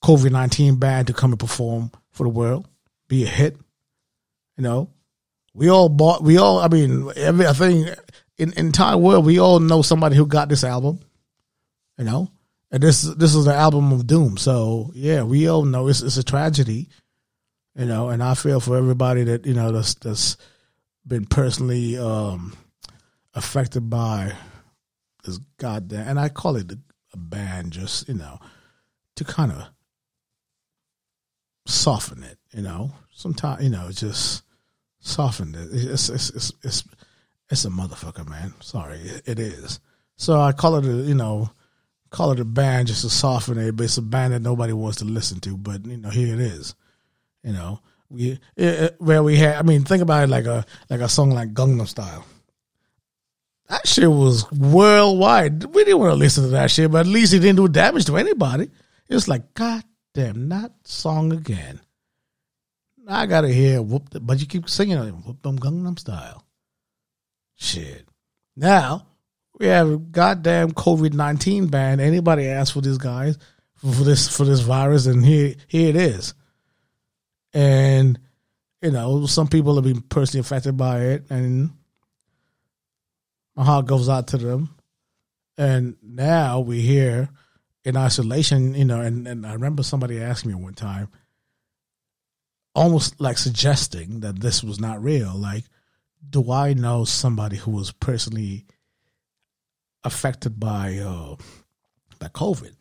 COVID 0.03 0.31
nineteen 0.31 0.77
band 0.77 1.07
to 1.07 1.13
come 1.13 1.31
and 1.31 1.39
perform 1.39 1.91
for 2.11 2.23
the 2.23 2.29
world, 2.29 2.67
be 3.07 3.23
a 3.23 3.27
hit. 3.27 3.57
You 4.57 4.63
know, 4.63 4.89
we 5.53 5.69
all 5.69 5.89
bought. 5.89 6.23
We 6.23 6.37
all. 6.37 6.59
I 6.59 6.69
mean, 6.69 7.11
every 7.15 7.45
I 7.45 7.53
think 7.53 7.87
in, 8.37 8.53
in 8.53 8.65
entire 8.67 8.97
world, 8.97 9.25
we 9.25 9.39
all 9.39 9.59
know 9.59 9.81
somebody 9.81 10.15
who 10.15 10.25
got 10.25 10.49
this 10.49 10.63
album. 10.63 10.99
You 11.97 12.05
know, 12.05 12.31
and 12.71 12.81
this 12.81 13.01
this 13.01 13.35
is 13.35 13.45
the 13.45 13.53
album 13.53 13.91
of 13.91 14.07
doom. 14.07 14.37
So 14.37 14.91
yeah, 14.95 15.23
we 15.23 15.47
all 15.47 15.65
know 15.65 15.87
it's 15.87 16.01
it's 16.01 16.17
a 16.17 16.23
tragedy. 16.23 16.89
You 17.77 17.85
know, 17.85 18.09
and 18.09 18.23
I 18.23 18.33
feel 18.33 18.59
for 18.59 18.75
everybody 18.75 19.23
that 19.25 19.45
you 19.45 19.53
know 19.53 19.71
that's 19.71 19.93
that's 19.95 20.35
been 21.05 21.25
personally 21.25 21.95
um, 21.97 22.57
affected 23.35 23.87
by 23.87 24.33
this 25.23 25.39
goddamn, 25.57 26.07
and 26.07 26.19
I 26.19 26.29
call 26.29 26.55
it 26.55 26.71
a 26.71 27.17
ban, 27.17 27.69
just 27.69 28.07
you 28.07 28.15
know, 28.15 28.39
to 29.15 29.23
kind 29.23 29.51
of 29.51 29.67
soften 31.67 32.23
it. 32.23 32.39
You 32.51 32.63
know, 32.63 32.93
sometimes 33.13 33.63
you 33.63 33.69
know, 33.69 33.91
just 33.91 34.41
soften 34.99 35.53
it. 35.53 35.67
It's 35.71 36.09
it's 36.09 36.31
it's 36.31 36.51
it's, 36.63 36.83
it's 37.51 37.65
a 37.65 37.69
motherfucker, 37.69 38.27
man. 38.27 38.55
Sorry, 38.59 38.99
it 39.25 39.37
is. 39.37 39.79
So 40.15 40.41
I 40.41 40.51
call 40.51 40.77
it 40.77 40.85
a 40.85 41.03
you 41.03 41.13
know, 41.13 41.51
call 42.09 42.31
it 42.31 42.39
a 42.39 42.45
band 42.45 42.87
just 42.87 43.01
to 43.01 43.09
soften 43.11 43.59
it, 43.59 43.75
but 43.75 43.83
it's 43.83 43.97
a 43.97 44.01
band 44.01 44.33
that 44.33 44.41
nobody 44.41 44.73
wants 44.73 44.97
to 44.97 45.05
listen 45.05 45.39
to. 45.41 45.55
But 45.55 45.85
you 45.85 45.97
know, 45.97 46.09
here 46.09 46.33
it 46.33 46.41
is. 46.41 46.73
You 47.43 47.53
know, 47.53 47.79
we 48.09 48.39
it, 48.55 48.95
where 48.99 49.23
we 49.23 49.37
had. 49.37 49.55
I 49.55 49.61
mean, 49.61 49.83
think 49.83 50.01
about 50.01 50.23
it 50.23 50.29
like 50.29 50.45
a 50.45 50.65
like 50.89 51.01
a 51.01 51.09
song 51.09 51.31
like 51.31 51.53
Gangnam 51.53 51.87
Style. 51.87 52.25
That 53.69 53.87
shit 53.87 54.09
was 54.09 54.49
worldwide. 54.51 55.63
We 55.65 55.83
didn't 55.83 55.99
want 55.99 56.11
to 56.11 56.15
listen 56.15 56.43
to 56.43 56.49
that 56.51 56.71
shit, 56.71 56.89
but 56.89 57.01
at 57.01 57.07
least 57.07 57.33
it 57.33 57.39
didn't 57.39 57.57
do 57.57 57.67
damage 57.67 58.05
to 58.05 58.15
anybody. 58.15 58.69
It 59.09 59.13
was 59.13 59.27
like, 59.27 59.53
God 59.53 59.83
damn, 60.13 60.47
not 60.47 60.71
song 60.85 61.33
again. 61.33 61.81
I 63.07 63.25
gotta 63.25 63.49
hear 63.49 63.81
whoop, 63.81 64.09
the, 64.09 64.19
but 64.19 64.39
you 64.39 64.47
keep 64.47 64.69
singing 64.69 64.97
it, 64.97 65.11
whoop 65.11 65.41
them 65.41 65.59
Gangnam 65.59 65.97
Style. 65.97 66.45
Shit. 67.55 68.07
Now 68.55 69.07
we 69.59 69.67
have 69.67 69.89
a 69.89 69.97
goddamn 69.97 70.71
COVID 70.71 71.13
nineteen 71.13 71.67
ban. 71.67 71.99
Anybody 71.99 72.47
ask 72.47 72.73
for 72.73 72.81
these 72.81 72.97
guys 72.97 73.37
for 73.75 74.03
this 74.03 74.27
for 74.35 74.43
this 74.43 74.59
virus, 74.59 75.05
and 75.05 75.25
here 75.25 75.55
here 75.67 75.89
it 75.89 75.95
is. 75.95 76.33
And 77.53 78.19
you 78.81 78.91
know, 78.91 79.25
some 79.25 79.47
people 79.47 79.75
have 79.75 79.83
been 79.83 80.01
personally 80.01 80.41
affected 80.41 80.77
by 80.77 81.01
it, 81.01 81.25
and 81.29 81.71
my 83.55 83.63
heart 83.63 83.87
goes 83.87 84.07
out 84.07 84.27
to 84.27 84.37
them. 84.37 84.75
And 85.57 85.97
now 86.03 86.59
we 86.59 86.81
hear 86.81 87.29
in 87.83 87.97
isolation, 87.97 88.75
you 88.75 88.85
know, 88.85 89.01
and, 89.01 89.27
and 89.27 89.45
I 89.45 89.53
remember 89.53 89.81
somebody 89.81 90.21
asked 90.21 90.45
me 90.45 90.53
one 90.53 90.75
time, 90.75 91.07
almost 92.75 93.19
like 93.19 93.39
suggesting 93.39 94.19
that 94.19 94.39
this 94.39 94.63
was 94.63 94.79
not 94.79 95.01
real. 95.01 95.33
Like, 95.33 95.63
do 96.29 96.51
I 96.51 96.73
know 96.73 97.05
somebody 97.05 97.57
who 97.57 97.71
was 97.71 97.91
personally 97.91 98.65
affected 100.03 100.59
by 100.59 100.97
uh, 100.97 101.35
by 102.19 102.27
COVID? 102.27 102.73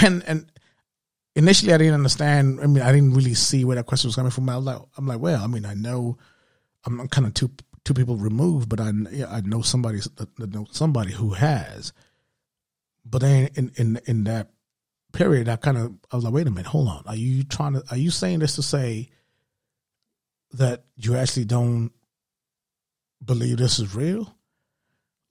And 0.00 0.22
and 0.26 0.50
initially 1.38 1.72
I 1.72 1.78
didn't 1.78 1.94
understand. 1.94 2.60
I 2.60 2.66
mean, 2.66 2.82
I 2.82 2.92
didn't 2.92 3.14
really 3.14 3.34
see 3.34 3.64
where 3.64 3.76
that 3.76 3.86
question 3.86 4.08
was 4.08 4.16
coming 4.16 4.32
from. 4.32 4.48
I 4.48 4.56
was 4.56 4.66
like, 4.66 4.80
I'm 4.98 5.06
like, 5.06 5.20
well, 5.20 5.42
I 5.42 5.46
mean, 5.46 5.64
I 5.64 5.74
know 5.74 6.18
I'm 6.84 7.08
kind 7.08 7.26
of 7.26 7.34
two 7.34 7.50
two 7.84 7.94
people 7.94 8.16
removed, 8.16 8.68
but 8.68 8.80
I 8.80 8.88
I 9.28 9.40
know 9.42 9.62
somebody 9.62 10.00
that 10.16 10.52
know 10.52 10.66
somebody 10.72 11.12
who 11.12 11.30
has. 11.30 11.92
But 13.04 13.20
then 13.20 13.50
in 13.54 13.72
in 13.76 14.00
in 14.06 14.24
that 14.24 14.50
period, 15.12 15.48
I 15.48 15.56
kind 15.56 15.78
of 15.78 15.94
I 16.10 16.16
was 16.16 16.24
like, 16.24 16.34
wait 16.34 16.48
a 16.48 16.50
minute, 16.50 16.66
hold 16.66 16.88
on. 16.88 17.04
Are 17.06 17.16
you 17.16 17.44
trying 17.44 17.74
to? 17.74 17.84
Are 17.90 17.96
you 17.96 18.10
saying 18.10 18.40
this 18.40 18.56
to 18.56 18.62
say 18.62 19.08
that 20.52 20.84
you 20.96 21.16
actually 21.16 21.44
don't 21.44 21.92
believe 23.24 23.58
this 23.58 23.78
is 23.78 23.94
real? 23.94 24.34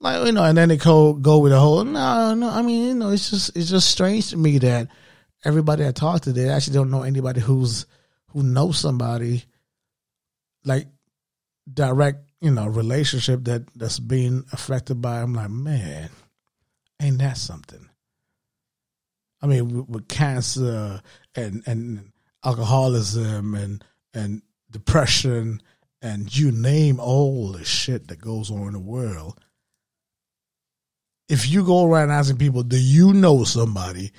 Like 0.00 0.24
you 0.24 0.32
know, 0.32 0.44
and 0.44 0.56
then 0.56 0.70
they 0.70 0.78
go 0.78 1.12
go 1.12 1.38
with 1.38 1.52
the 1.52 1.60
whole 1.60 1.84
no, 1.84 2.34
no. 2.34 2.48
I 2.48 2.62
mean, 2.62 2.86
you 2.86 2.94
know, 2.94 3.10
it's 3.10 3.28
just 3.28 3.54
it's 3.54 3.68
just 3.68 3.90
strange 3.90 4.30
to 4.30 4.38
me 4.38 4.56
that 4.58 4.88
everybody 5.44 5.86
I 5.86 5.92
talk 5.92 6.22
to, 6.22 6.32
they 6.32 6.48
actually 6.48 6.74
don't 6.74 6.90
know 6.90 7.02
anybody 7.02 7.40
who's 7.40 7.86
who 8.28 8.42
knows 8.42 8.78
somebody 8.78 9.44
like 10.64 10.86
direct, 11.72 12.30
you 12.40 12.50
know, 12.50 12.66
relationship 12.66 13.44
that 13.44 13.62
that's 13.74 13.98
being 13.98 14.44
affected 14.52 15.00
by. 15.00 15.20
I'm 15.20 15.34
like, 15.34 15.50
man, 15.50 16.10
ain't 17.00 17.18
that 17.18 17.36
something? 17.36 17.88
I 19.40 19.46
mean, 19.46 19.68
with, 19.68 19.88
with 19.88 20.08
cancer 20.08 21.00
and 21.34 21.62
and 21.66 22.12
alcoholism 22.44 23.54
and 23.54 23.84
and 24.14 24.42
depression 24.70 25.62
and 26.00 26.36
you 26.36 26.52
name 26.52 27.00
all 27.00 27.52
the 27.52 27.64
shit 27.64 28.08
that 28.08 28.20
goes 28.20 28.50
on 28.50 28.68
in 28.68 28.72
the 28.72 28.78
world. 28.78 29.38
If 31.28 31.48
you 31.50 31.64
go 31.64 31.84
around 31.84 32.10
asking 32.10 32.38
people, 32.38 32.62
do 32.62 32.78
you 32.78 33.12
know 33.12 33.44
somebody 33.44 34.12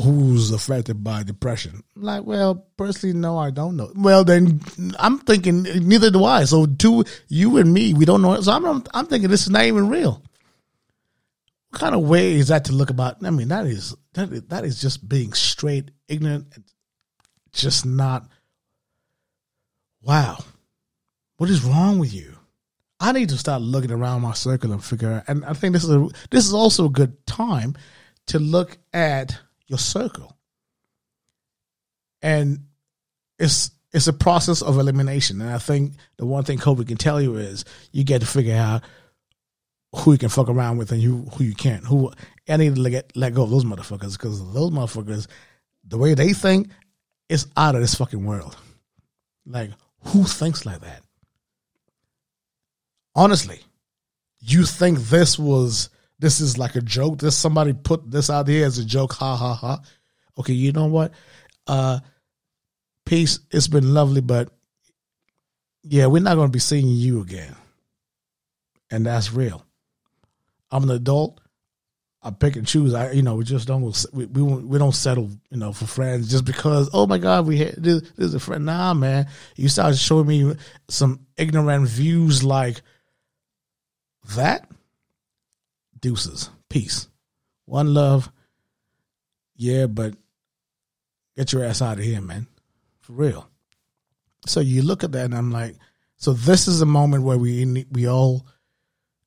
who's 0.00 0.50
affected 0.50 1.04
by 1.04 1.22
depression? 1.22 1.82
Like, 1.94 2.24
well, 2.24 2.66
personally, 2.76 3.16
no, 3.16 3.38
I 3.38 3.50
don't 3.50 3.76
know. 3.76 3.92
Well, 3.94 4.24
then 4.24 4.60
I'm 4.98 5.18
thinking 5.18 5.62
neither 5.62 6.10
do 6.10 6.24
I. 6.24 6.44
So, 6.44 6.66
two, 6.66 7.04
you 7.28 7.56
and 7.58 7.72
me, 7.72 7.94
we 7.94 8.04
don't 8.04 8.22
know. 8.22 8.40
So 8.40 8.52
I'm, 8.52 8.84
I'm 8.94 9.06
thinking 9.06 9.30
this 9.30 9.42
is 9.42 9.50
not 9.50 9.64
even 9.64 9.88
real. 9.88 10.22
What 11.70 11.80
kind 11.80 11.94
of 11.94 12.02
way 12.02 12.32
is 12.32 12.48
that 12.48 12.66
to 12.66 12.72
look 12.72 12.90
about? 12.90 13.24
I 13.24 13.30
mean, 13.30 13.48
that 13.48 13.66
is 13.66 13.94
that 14.14 14.30
is, 14.30 14.42
that 14.42 14.64
is 14.64 14.80
just 14.80 15.08
being 15.08 15.32
straight 15.32 15.90
ignorant, 16.06 16.46
just 17.52 17.86
not. 17.86 18.28
Wow, 20.02 20.38
what 21.36 21.48
is 21.48 21.64
wrong 21.64 21.98
with 21.98 22.12
you? 22.12 22.36
I 23.00 23.12
need 23.12 23.30
to 23.30 23.38
start 23.38 23.62
looking 23.62 23.90
around 23.90 24.20
my 24.22 24.32
circle 24.32 24.70
and 24.70 24.84
figure 24.84 25.12
out. 25.12 25.24
And 25.28 25.44
I 25.44 25.54
think 25.54 25.72
this 25.72 25.84
is 25.84 25.90
a 25.90 26.08
this 26.30 26.46
is 26.46 26.52
also 26.52 26.86
a 26.86 26.90
good 26.90 27.26
time 27.26 27.74
to 28.26 28.38
look 28.38 28.78
at 28.92 29.38
your 29.72 29.78
circle. 29.78 30.36
And 32.20 32.66
it's 33.38 33.70
it's 33.92 34.06
a 34.06 34.12
process 34.12 34.62
of 34.62 34.78
elimination. 34.78 35.40
And 35.40 35.50
I 35.50 35.58
think 35.58 35.94
the 36.18 36.26
one 36.26 36.44
thing 36.44 36.58
COVID 36.58 36.86
can 36.86 36.98
tell 36.98 37.20
you 37.20 37.36
is 37.36 37.64
you 37.90 38.04
get 38.04 38.20
to 38.20 38.26
figure 38.26 38.54
out 38.54 38.82
who 39.94 40.12
you 40.12 40.18
can 40.18 40.28
fuck 40.28 40.48
around 40.48 40.76
with 40.76 40.92
and 40.92 41.00
you 41.00 41.26
who 41.34 41.44
you 41.44 41.54
can't. 41.54 41.84
Who 41.84 42.12
I 42.48 42.58
need 42.58 42.74
to 42.76 42.80
let 42.80 43.16
let 43.16 43.34
go 43.34 43.44
of 43.44 43.50
those 43.50 43.64
motherfuckers 43.64 44.12
because 44.12 44.38
those 44.52 44.70
motherfuckers, 44.70 45.26
the 45.84 45.98
way 45.98 46.14
they 46.14 46.34
think, 46.34 46.68
is 47.30 47.46
out 47.56 47.74
of 47.74 47.80
this 47.80 47.94
fucking 47.94 48.24
world. 48.24 48.56
Like 49.46 49.70
who 50.04 50.24
thinks 50.24 50.66
like 50.66 50.80
that? 50.80 51.02
Honestly, 53.14 53.60
you 54.40 54.64
think 54.64 54.98
this 54.98 55.38
was 55.38 55.88
this 56.22 56.40
is 56.40 56.56
like 56.56 56.76
a 56.76 56.80
joke? 56.80 57.18
This 57.18 57.36
somebody 57.36 57.72
put 57.72 58.08
this 58.08 58.30
out 58.30 58.46
here 58.46 58.64
as 58.64 58.78
a 58.78 58.84
joke? 58.84 59.12
Ha 59.14 59.36
ha 59.36 59.54
ha. 59.54 59.80
Okay, 60.38 60.52
you 60.52 60.70
know 60.70 60.86
what? 60.86 61.12
Uh, 61.66 61.98
peace. 63.04 63.40
It's 63.50 63.66
been 63.66 63.92
lovely, 63.92 64.20
but 64.20 64.48
yeah, 65.82 66.06
we're 66.06 66.22
not 66.22 66.36
to 66.36 66.46
be 66.46 66.60
seeing 66.60 66.86
you 66.86 67.22
again, 67.22 67.56
and 68.88 69.04
that's 69.04 69.32
real. 69.32 69.66
I'm 70.70 70.84
an 70.84 70.90
adult. 70.90 71.40
I 72.22 72.30
pick 72.30 72.54
and 72.54 72.68
choose. 72.68 72.94
I, 72.94 73.10
you 73.10 73.22
know, 73.22 73.34
we 73.34 73.42
just 73.42 73.66
don't 73.66 73.82
we 74.12 74.26
we, 74.26 74.42
we 74.42 74.78
don't 74.78 74.94
settle, 74.94 75.28
you 75.50 75.56
know, 75.56 75.72
for 75.72 75.86
friends 75.86 76.30
just 76.30 76.44
because. 76.44 76.88
Oh 76.92 77.08
my 77.08 77.18
God, 77.18 77.48
we 77.48 77.58
had 77.58 77.74
this, 77.78 78.02
this 78.12 78.28
is 78.28 78.34
a 78.34 78.40
friend. 78.40 78.64
Nah, 78.64 78.94
man, 78.94 79.26
you 79.56 79.68
start 79.68 79.96
showing 79.96 80.28
me 80.28 80.54
some 80.88 81.26
ignorant 81.36 81.88
views 81.88 82.44
like 82.44 82.80
that. 84.36 84.68
Deuces, 86.02 86.50
peace, 86.68 87.08
one 87.64 87.94
love. 87.94 88.30
Yeah, 89.56 89.86
but 89.86 90.14
get 91.36 91.52
your 91.52 91.64
ass 91.64 91.80
out 91.80 91.98
of 91.98 92.04
here, 92.04 92.20
man, 92.20 92.46
for 93.00 93.14
real. 93.14 93.48
So 94.44 94.60
you 94.60 94.82
look 94.82 95.04
at 95.04 95.12
that, 95.12 95.24
and 95.24 95.34
I'm 95.34 95.50
like, 95.50 95.76
so 96.16 96.32
this 96.32 96.68
is 96.68 96.80
a 96.80 96.86
moment 96.86 97.24
where 97.24 97.38
we 97.38 97.86
we 97.90 98.06
all 98.06 98.46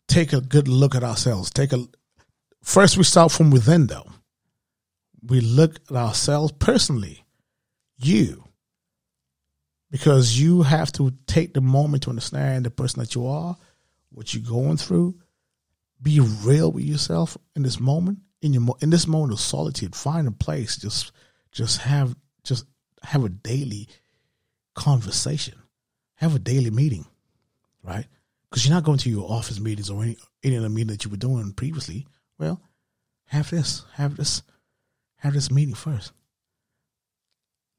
take 0.07 0.33
a 0.33 0.41
good 0.41 0.67
look 0.67 0.95
at 0.95 1.03
ourselves. 1.03 1.49
Take 1.49 1.73
a 1.73 1.85
first 2.63 2.97
we 2.97 3.03
start 3.03 3.31
from 3.31 3.51
within 3.51 3.87
though. 3.87 4.07
We 5.21 5.41
look 5.41 5.79
at 5.89 5.95
ourselves 5.95 6.51
personally. 6.53 7.25
You. 7.97 8.43
Because 9.91 10.39
you 10.39 10.63
have 10.63 10.91
to 10.93 11.13
take 11.25 11.53
the 11.53 11.61
moment 11.61 12.03
to 12.03 12.09
understand 12.09 12.65
the 12.65 12.71
person 12.71 12.99
that 12.99 13.15
you 13.15 13.27
are, 13.27 13.55
what 14.11 14.33
you're 14.33 14.43
going 14.43 14.77
through. 14.77 15.15
Be 16.01 16.19
real 16.19 16.71
with 16.71 16.85
yourself 16.85 17.37
in 17.55 17.63
this 17.63 17.79
moment. 17.79 18.19
In 18.41 18.53
your 18.53 18.75
in 18.81 18.89
this 18.89 19.07
moment 19.07 19.33
of 19.33 19.39
solitude, 19.39 19.95
find 19.95 20.27
a 20.27 20.31
place. 20.31 20.77
Just 20.77 21.11
just 21.51 21.81
have 21.81 22.15
just 22.43 22.65
have 23.01 23.23
a 23.23 23.29
daily 23.29 23.87
conversation. 24.75 25.55
Have 26.15 26.35
a 26.35 26.39
daily 26.39 26.69
meeting, 26.69 27.05
right? 27.83 28.05
Because 28.49 28.65
you're 28.65 28.75
not 28.75 28.83
going 28.83 28.99
to 28.99 29.09
your 29.09 29.29
office 29.29 29.59
meetings 29.59 29.89
or 29.89 30.03
any 30.03 30.17
any 30.43 30.57
other 30.57 30.69
meeting 30.69 30.87
that 30.87 31.03
you 31.03 31.11
were 31.11 31.17
doing 31.17 31.53
previously. 31.53 32.05
Well, 32.37 32.61
have 33.27 33.49
this, 33.49 33.83
have 33.93 34.17
this, 34.17 34.43
have 35.17 35.33
this 35.33 35.49
meeting 35.49 35.75
first. 35.75 36.11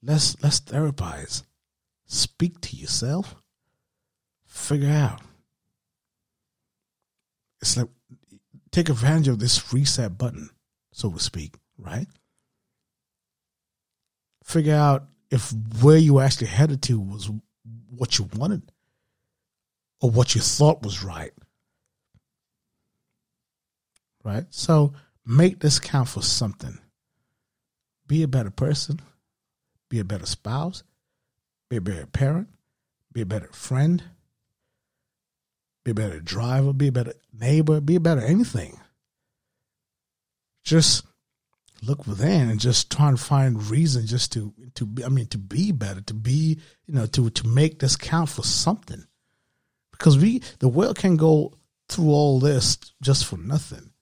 Let's 0.02 0.40
let's 0.42 0.60
therapize. 0.60 1.42
Speak 2.06 2.60
to 2.62 2.76
yourself. 2.76 3.36
Figure 4.46 4.90
out. 4.90 5.20
It's 7.60 7.76
like 7.76 7.88
take 8.70 8.88
advantage 8.88 9.28
of 9.28 9.38
this 9.38 9.72
reset 9.72 10.18
button, 10.18 10.50
so 10.92 11.10
to 11.10 11.18
speak, 11.18 11.54
right? 11.78 12.06
Figure 14.44 14.74
out 14.74 15.08
if 15.30 15.52
where 15.82 15.96
you 15.96 16.20
actually 16.20 16.48
headed 16.48 16.82
to 16.82 17.00
was 17.00 17.30
what 17.90 18.18
you 18.18 18.28
wanted 18.36 18.62
or 20.00 20.10
what 20.10 20.34
you 20.34 20.40
thought 20.40 20.82
was 20.82 21.02
right. 21.02 21.32
Right? 24.22 24.44
So 24.50 24.92
make 25.24 25.60
this 25.60 25.78
count 25.78 26.08
for 26.08 26.22
something. 26.22 26.78
Be 28.06 28.22
a 28.22 28.28
better 28.28 28.50
person, 28.50 29.00
be 29.88 29.98
a 29.98 30.04
better 30.04 30.26
spouse, 30.26 30.84
be 31.68 31.76
a 31.76 31.80
better 31.80 32.06
parent, 32.06 32.48
be 33.12 33.20
a 33.20 33.26
better 33.26 33.48
friend, 33.52 34.02
be 35.86 35.92
a 35.92 35.94
better 35.94 36.18
driver, 36.18 36.72
be 36.72 36.88
a 36.88 36.92
better 36.92 37.14
neighbor, 37.32 37.80
be 37.80 37.94
a 37.94 38.00
better 38.00 38.20
anything. 38.20 38.80
Just 40.64 41.06
look 41.80 42.08
within 42.08 42.50
and 42.50 42.58
just 42.58 42.90
try 42.90 43.08
and 43.08 43.20
find 43.20 43.70
reason 43.70 44.04
just 44.04 44.32
to 44.32 44.52
to 44.74 44.84
be, 44.84 45.04
I 45.04 45.08
mean 45.08 45.26
to 45.26 45.38
be 45.38 45.70
better, 45.70 46.00
to 46.00 46.14
be 46.14 46.58
you 46.86 46.94
know 46.94 47.06
to 47.06 47.30
to 47.30 47.46
make 47.46 47.78
this 47.78 47.94
count 47.94 48.30
for 48.30 48.42
something, 48.42 49.04
because 49.92 50.18
we 50.18 50.42
the 50.58 50.68
world 50.68 50.98
can 50.98 51.16
go 51.16 51.52
through 51.88 52.08
all 52.08 52.40
this 52.40 52.78
just 53.00 53.24
for 53.24 53.36
nothing. 53.36 53.92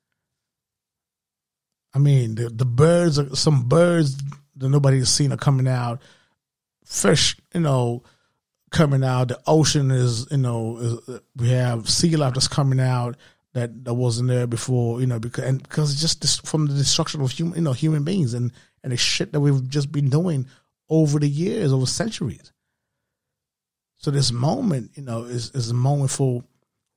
I 1.93 1.99
mean 1.99 2.37
the 2.37 2.49
the 2.49 2.65
birds 2.65 3.19
are 3.19 3.37
some 3.37 3.69
birds 3.69 4.17
that 4.57 4.71
nobody 4.71 5.01
has 5.01 5.11
seen 5.11 5.33
are 5.33 5.37
coming 5.37 5.69
out, 5.69 6.01
fish 6.87 7.37
you 7.53 7.61
know 7.61 8.05
coming 8.75 9.05
out, 9.05 9.29
the 9.29 9.41
ocean 9.47 9.91
is 9.91 10.27
you 10.31 10.37
know 10.37 10.77
is, 10.79 11.21
we 11.37 11.49
have 11.51 11.89
sea 11.89 12.17
life 12.17 12.35
that's 12.35 12.49
coming 12.49 12.81
out 12.81 13.17
that 13.55 13.85
that 13.85 13.95
wasn't 13.95 14.29
there 14.29 14.47
before, 14.47 15.01
you 15.01 15.07
know, 15.07 15.19
because 15.19 15.45
and 15.45 15.63
because 15.63 15.99
just 15.99 16.21
this, 16.21 16.39
from 16.39 16.67
the 16.67 16.75
destruction 16.75 17.23
of 17.23 17.31
human, 17.31 17.55
you 17.57 17.63
know, 17.63 17.73
human 17.73 18.05
beings 18.05 18.35
and 18.35 18.53
and 18.83 18.93
the 18.93 18.97
shit 18.97 19.33
that 19.33 19.41
we've 19.41 19.67
just 19.69 19.91
been 19.91 20.11
doing 20.11 20.47
over 20.91 21.19
the 21.19 21.29
years, 21.29 21.73
over 21.73 21.87
centuries. 21.87 22.53
So 23.97 24.11
this 24.11 24.33
moment, 24.33 24.91
you 24.97 25.05
know, 25.05 25.23
is 25.23 25.51
is 25.53 25.71
a 25.71 25.75
moment 25.75 26.11
for 26.11 26.43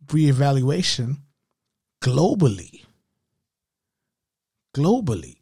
reevaluation 0.08 1.20
globally. 2.02 2.84
Globally. 4.76 5.36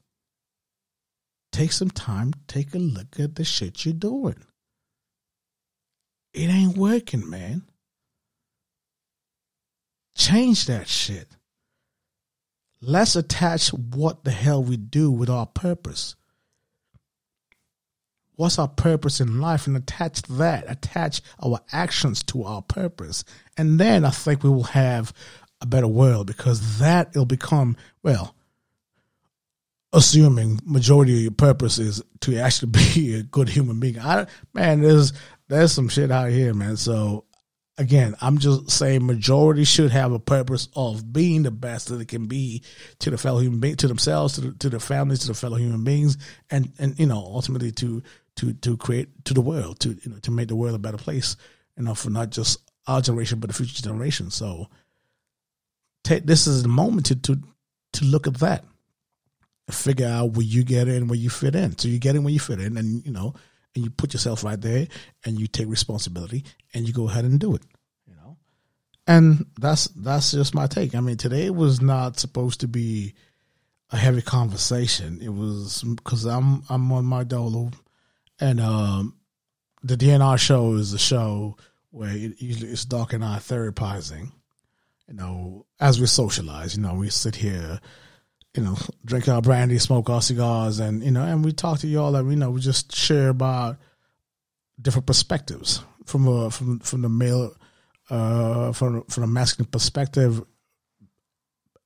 Take 1.52 1.71
some 1.71 1.89
time, 1.89 2.34
take 2.48 2.76
a 2.76 2.78
look 2.78 3.17
at 3.19 3.36
the 3.36 3.45
shit 3.45 3.86
you're 3.86 3.93
doing. 3.93 4.36
It 6.36 6.50
ain't 6.50 6.78
working, 6.78 7.30
man. 7.30 7.63
Change 10.17 10.65
that 10.65 10.88
shit. 10.89 11.30
Let's 12.82 13.15
attach 13.15 13.69
what 13.69 14.26
the 14.26 14.32
hell 14.32 14.62
we 14.62 14.76
do 14.76 15.10
with 15.10 15.30
our 15.30 15.45
purpose. 15.45 16.15
What's 18.36 18.60
our 18.60 18.67
purpose 18.67 19.21
in 19.21 19.39
life? 19.39 19.65
And 19.65 19.78
attach 19.78 20.24
that, 20.24 20.65
attach 20.67 21.21
our 21.41 21.62
actions 21.71 22.21
to 22.24 22.43
our 22.43 22.62
purpose. 22.62 23.24
And 23.58 23.80
then 23.80 24.04
I 24.04 24.10
think 24.10 24.43
we 24.43 24.50
will 24.50 24.63
have 24.63 25.13
a 25.62 25.65
better 25.65 25.88
world 25.88 26.28
because 26.28 26.80
that 26.80 27.15
will 27.15 27.26
become, 27.26 27.78
well, 28.04 28.36
assuming 29.95 30.60
majority 30.65 31.15
of 31.15 31.21
your 31.21 31.32
purpose 31.32 31.80
is 31.80 32.04
to 32.19 32.38
actually 32.38 32.71
be 32.95 33.15
a 33.15 33.24
good 33.24 33.50
human 33.50 33.80
being. 33.80 34.00
I 34.00 34.28
man, 34.54 34.82
there's 34.82 35.13
there's 35.47 35.71
some 35.71 35.89
shit 35.89 36.12
out 36.12 36.29
here, 36.29 36.53
man. 36.53 36.77
So 36.77 37.25
again, 37.77 38.15
I'm 38.21 38.38
just 38.38 38.69
saying 38.69 39.05
majority 39.05 39.63
should 39.63 39.91
have 39.91 40.12
a 40.12 40.19
purpose 40.19 40.69
of 40.75 41.12
being 41.12 41.43
the 41.43 41.51
best 41.51 41.89
that 41.89 42.01
it 42.01 42.08
can 42.08 42.27
be 42.27 42.63
to 42.99 43.10
the 43.10 43.17
fellow 43.17 43.39
human 43.39 43.60
being, 43.60 43.75
to 43.77 43.88
themselves, 43.88 44.36
to 44.36 44.41
the, 44.41 44.51
to 44.53 44.69
their 44.69 44.79
families, 44.79 45.19
to 45.19 45.27
the 45.27 45.34
fellow 45.34 45.58
human 45.58 45.84
beings, 45.84 46.17
and 46.49 46.71
and 46.79 46.97
you 46.99 47.05
know 47.05 47.17
ultimately 47.17 47.71
to 47.73 48.01
to 48.38 48.53
to 48.53 48.77
create 48.77 49.25
to 49.25 49.34
the 49.34 49.41
world, 49.41 49.79
to 49.81 49.89
you 49.89 50.12
know 50.12 50.19
to 50.19 50.31
make 50.31 50.47
the 50.47 50.55
world 50.55 50.75
a 50.75 50.79
better 50.79 50.97
place, 50.97 51.36
you 51.77 51.84
know, 51.84 51.95
for 51.95 52.10
not 52.10 52.29
just 52.29 52.60
our 52.88 53.01
generation 53.01 53.39
but 53.39 53.47
the 53.47 53.53
future 53.53 53.81
generation. 53.81 54.29
So, 54.29 54.67
take, 56.03 56.25
this 56.25 56.47
is 56.47 56.63
the 56.63 56.69
moment 56.69 57.08
to 57.08 57.15
to 57.15 57.39
to 57.93 58.05
look 58.05 58.27
at 58.27 58.36
that, 58.36 58.63
figure 59.69 60.08
out 60.08 60.31
where 60.31 60.45
you 60.45 60.63
get 60.63 60.88
in, 60.88 61.08
where 61.08 61.19
you 61.19 61.29
fit 61.29 61.55
in. 61.55 61.77
So 61.77 61.88
you 61.88 61.99
get 61.99 62.15
in 62.15 62.23
where 62.23 62.34
you 62.34 62.39
fit 62.39 62.60
in, 62.60 62.77
and 62.77 63.05
you 63.05 63.12
know 63.12 63.36
and 63.75 63.83
you 63.83 63.89
put 63.89 64.13
yourself 64.13 64.43
right 64.43 64.59
there 64.59 64.88
and 65.25 65.39
you 65.39 65.47
take 65.47 65.67
responsibility 65.67 66.43
and 66.73 66.88
you 66.88 66.93
go 66.93 67.07
ahead 67.07 67.25
and 67.25 67.39
do 67.39 67.53
it 67.55 67.61
you 68.07 68.15
know? 68.15 68.38
And 69.05 69.45
that's 69.59 69.88
that's 69.89 70.31
just 70.31 70.55
my 70.55 70.67
take. 70.67 70.95
I 70.95 71.01
mean 71.01 71.17
today 71.17 71.49
was 71.49 71.81
not 71.81 72.19
supposed 72.19 72.61
to 72.61 72.67
be 72.67 73.13
a 73.91 73.97
heavy 73.97 74.21
conversation. 74.21 75.19
It 75.21 75.29
was 75.29 75.83
because 75.83 76.25
i'm 76.25 76.63
i'm 76.69 76.91
on 76.91 77.05
my 77.05 77.23
dolo 77.23 77.71
and 78.39 78.59
um 78.59 79.15
the 79.83 79.95
dnr 79.95 80.38
show 80.38 80.73
is 80.73 80.93
a 80.93 80.99
show 80.99 81.57
where 81.91 82.11
it, 82.11 82.41
usually 82.41 82.71
it's 82.71 82.85
doc 82.85 83.13
and 83.13 83.23
i 83.23 83.38
therapizing 83.38 84.31
you 85.07 85.13
know 85.13 85.65
as 85.79 85.99
we 85.99 86.07
socialize 86.07 86.75
you 86.75 86.81
know 86.81 86.95
we 86.95 87.09
sit 87.09 87.35
here 87.35 87.79
you 88.56 88.63
know, 88.63 88.78
drink 89.04 89.28
our 89.28 89.41
brandy, 89.41 89.78
smoke 89.80 90.10
our 90.10 90.22
cigars, 90.22 90.80
and 90.80 91.04
you 91.04 91.12
know, 91.12 91.24
and 91.24 91.44
we 91.44 91.52
talk 91.52 91.80
to 91.80 91.88
y'all. 91.88 92.15
And 92.15 92.30
you 92.30 92.38
know, 92.38 92.52
we 92.52 92.62
just 92.62 92.96
share 92.96 93.30
about 93.30 93.78
different 94.82 95.06
perspectives 95.06 95.84
from 96.06 96.28
a 96.28 96.50
from 96.50 96.80
from 96.80 97.02
the 97.02 97.10
male, 97.10 97.54
uh, 98.10 98.72
from 98.72 99.04
from 99.04 99.24
a 99.24 99.28
masculine 99.28 99.70
perspective, 99.70 100.41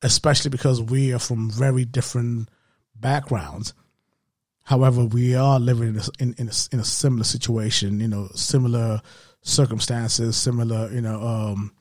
especially 0.02 0.50
because 0.50 0.82
we 0.82 1.14
are 1.14 1.20
from 1.20 1.50
very 1.50 1.86
different 1.86 2.50
backgrounds. 2.96 3.74
However, 4.64 5.04
we 5.06 5.34
are 5.34 5.60
living 5.60 5.90
in 5.90 5.98
a, 5.98 6.04
in, 6.20 6.36
in, 6.38 6.48
a, 6.50 6.54
in 6.72 6.80
a 6.80 6.86
similar 6.86 7.24
situation, 7.24 8.00
you 8.00 8.08
know, 8.08 8.30
similar 8.36 9.02
circumstances, 9.42 10.38
similar, 10.38 10.92
you 10.92 11.02
know, 11.02 11.20
um, 11.20 11.74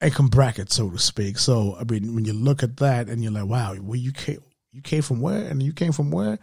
income 0.00 0.28
bracket, 0.28 0.72
so 0.72 0.90
to 0.90 0.98
speak. 0.98 1.38
So 1.38 1.76
I 1.78 1.84
mean, 1.84 2.14
when 2.14 2.24
you 2.24 2.32
look 2.32 2.62
at 2.62 2.76
that 2.78 3.08
and 3.08 3.22
you're 3.22 3.32
like, 3.32 3.46
wow, 3.46 3.74
where 3.74 3.98
you 3.98 4.12
came, 4.12 4.40
you 4.72 4.82
came 4.82 5.02
from 5.02 5.20
where, 5.20 5.44
and 5.44 5.62
you 5.62 5.72
came 5.72 5.92
from 5.92 6.10
where, 6.10 6.38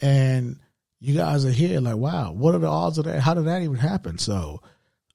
and 0.00 0.58
you 1.00 1.14
guys 1.14 1.44
are 1.44 1.50
here, 1.50 1.80
like, 1.80 1.96
wow, 1.96 2.32
what 2.32 2.54
are 2.54 2.58
the 2.58 2.66
odds 2.66 2.98
of 2.98 3.04
that? 3.04 3.20
How 3.20 3.34
did 3.34 3.46
that 3.46 3.62
even 3.62 3.76
happen? 3.76 4.18
So 4.18 4.60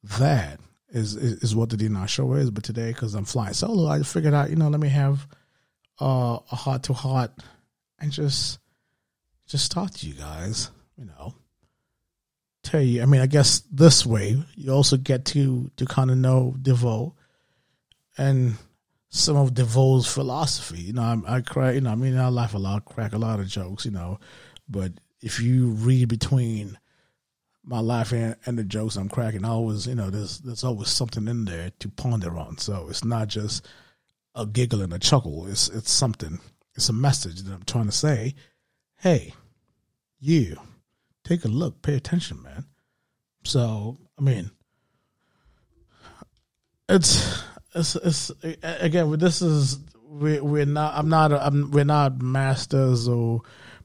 that 0.03 0.59
is 0.89 1.15
is, 1.15 1.43
is 1.43 1.55
what 1.55 1.69
the 1.69 1.77
DNR 1.77 2.07
show 2.07 2.33
is. 2.33 2.51
But 2.51 2.63
today, 2.63 2.89
because 2.89 3.15
I'm 3.15 3.25
flying 3.25 3.53
solo, 3.53 3.87
I 3.89 4.01
figured 4.03 4.33
out, 4.33 4.49
you 4.49 4.55
know, 4.55 4.69
let 4.69 4.79
me 4.79 4.89
have 4.89 5.27
uh, 5.99 6.39
a 6.51 6.55
heart 6.55 6.83
to 6.83 6.93
heart 6.93 7.31
and 7.99 8.11
just 8.11 8.59
just 9.47 9.71
talk 9.71 9.91
to 9.91 10.07
you 10.07 10.13
guys, 10.13 10.71
you 10.97 11.05
know. 11.05 11.33
Tell 12.61 12.81
you, 12.81 13.01
I 13.01 13.05
mean, 13.05 13.21
I 13.21 13.25
guess 13.25 13.61
this 13.71 14.05
way 14.05 14.43
you 14.55 14.71
also 14.71 14.97
get 14.97 15.25
to 15.25 15.71
to 15.77 15.85
kind 15.85 16.11
of 16.11 16.17
know 16.17 16.55
D'Vo 16.61 17.15
and 18.19 18.55
some 19.07 19.37
of 19.37 19.53
D'Vo's 19.53 20.05
philosophy. 20.05 20.81
You 20.81 20.93
know, 20.93 21.23
I, 21.25 21.37
I 21.37 21.41
crack, 21.41 21.75
you 21.75 21.81
know, 21.81 21.91
I 21.91 21.95
mean, 21.95 22.17
I 22.17 22.27
laugh 22.27 22.53
a 22.53 22.59
lot, 22.59 22.85
crack 22.85 23.13
a 23.13 23.17
lot 23.17 23.39
of 23.39 23.47
jokes, 23.47 23.85
you 23.85 23.91
know, 23.91 24.19
but 24.67 24.91
if 25.21 25.39
you 25.39 25.69
read 25.69 26.09
between 26.09 26.77
my 27.63 27.79
life 27.79 28.11
and, 28.11 28.35
and 28.45 28.59
the 28.59 28.63
jokes 28.65 28.97
I'm 28.97 29.07
cracking, 29.07 29.45
I 29.45 29.49
always, 29.49 29.87
you 29.87 29.95
know, 29.95 30.09
there's 30.09 30.39
there's 30.39 30.65
always 30.65 30.89
something 30.89 31.27
in 31.27 31.45
there 31.45 31.71
to 31.79 31.89
ponder 31.89 32.37
on. 32.37 32.57
So 32.57 32.87
it's 32.89 33.05
not 33.05 33.29
just 33.29 33.65
a 34.35 34.45
giggle 34.45 34.81
and 34.81 34.93
a 34.93 34.99
chuckle. 34.99 35.47
It's 35.47 35.69
it's 35.69 35.91
something. 35.91 36.39
It's 36.75 36.89
a 36.89 36.93
message 36.93 37.41
that 37.43 37.53
I'm 37.53 37.63
trying 37.65 37.87
to 37.87 37.91
say. 37.91 38.35
Hey, 38.97 39.33
you, 40.19 40.57
take 41.23 41.45
a 41.45 41.47
look, 41.47 41.81
pay 41.81 41.95
attention, 41.95 42.41
man. 42.43 42.65
So 43.43 43.97
I 44.17 44.21
mean, 44.21 44.51
it's 46.87 47.43
it's, 47.75 47.95
it's 47.95 48.31
again. 48.63 49.11
This 49.19 49.41
is 49.41 49.79
we 50.07 50.39
we're 50.39 50.65
not. 50.65 50.95
I'm 50.95 51.09
not. 51.09 51.31
I'm, 51.31 51.71
we're 51.71 51.83
not 51.85 52.21
masters 52.21 53.07
or 53.07 53.41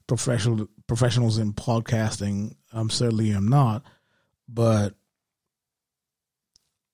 professional 0.06 0.68
professionals 0.86 1.38
in 1.38 1.52
podcasting. 1.52 2.54
I'm 2.72 2.90
certainly 2.90 3.32
am 3.32 3.48
not. 3.48 3.82
But 4.48 4.94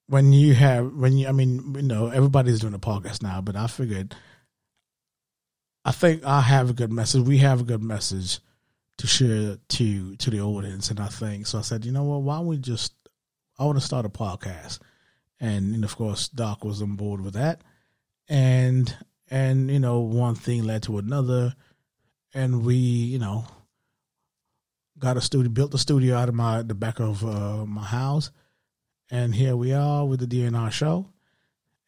when 0.06 0.32
you 0.32 0.54
have 0.54 0.92
when 0.92 1.16
you, 1.16 1.28
I 1.28 1.32
mean, 1.32 1.74
you 1.76 1.82
know, 1.82 2.08
everybody's 2.08 2.60
doing 2.60 2.74
a 2.74 2.78
podcast 2.78 3.22
now. 3.22 3.40
But 3.40 3.56
I 3.56 3.66
figured, 3.66 4.14
I 5.84 5.92
think 5.92 6.24
I 6.24 6.40
have 6.40 6.70
a 6.70 6.74
good 6.74 6.92
message. 6.92 7.22
We 7.22 7.38
have 7.38 7.60
a 7.60 7.64
good 7.64 7.82
message 7.82 8.40
to 8.98 9.06
share 9.06 9.56
to 9.68 10.16
to 10.16 10.30
the 10.30 10.40
audience, 10.40 10.90
and 10.90 11.00
I 11.00 11.06
think 11.06 11.46
so. 11.46 11.58
I 11.58 11.62
said, 11.62 11.84
you 11.84 11.92
know 11.92 12.04
what? 12.04 12.22
Why 12.22 12.36
don't 12.36 12.46
we 12.46 12.58
just? 12.58 12.92
I 13.58 13.64
want 13.64 13.78
to 13.78 13.84
start 13.84 14.06
a 14.06 14.08
podcast, 14.08 14.80
and, 15.40 15.74
and 15.74 15.84
of 15.84 15.96
course, 15.96 16.28
Doc 16.28 16.64
was 16.64 16.82
on 16.82 16.96
board 16.96 17.20
with 17.20 17.34
that, 17.34 17.62
and 18.28 18.94
and 19.30 19.70
you 19.70 19.78
know, 19.80 20.00
one 20.00 20.34
thing 20.34 20.64
led 20.64 20.82
to 20.84 20.98
another, 20.98 21.54
and 22.34 22.64
we, 22.64 22.74
you 22.74 23.18
know, 23.18 23.46
got 24.98 25.16
a 25.16 25.20
studio, 25.20 25.50
built 25.50 25.74
a 25.74 25.78
studio 25.78 26.16
out 26.16 26.28
of 26.28 26.34
my 26.34 26.62
the 26.62 26.74
back 26.74 27.00
of 27.00 27.24
uh, 27.24 27.64
my 27.64 27.84
house, 27.84 28.30
and 29.10 29.34
here 29.34 29.56
we 29.56 29.72
are 29.72 30.04
with 30.04 30.20
the 30.20 30.26
DNR 30.26 30.70
show 30.70 31.06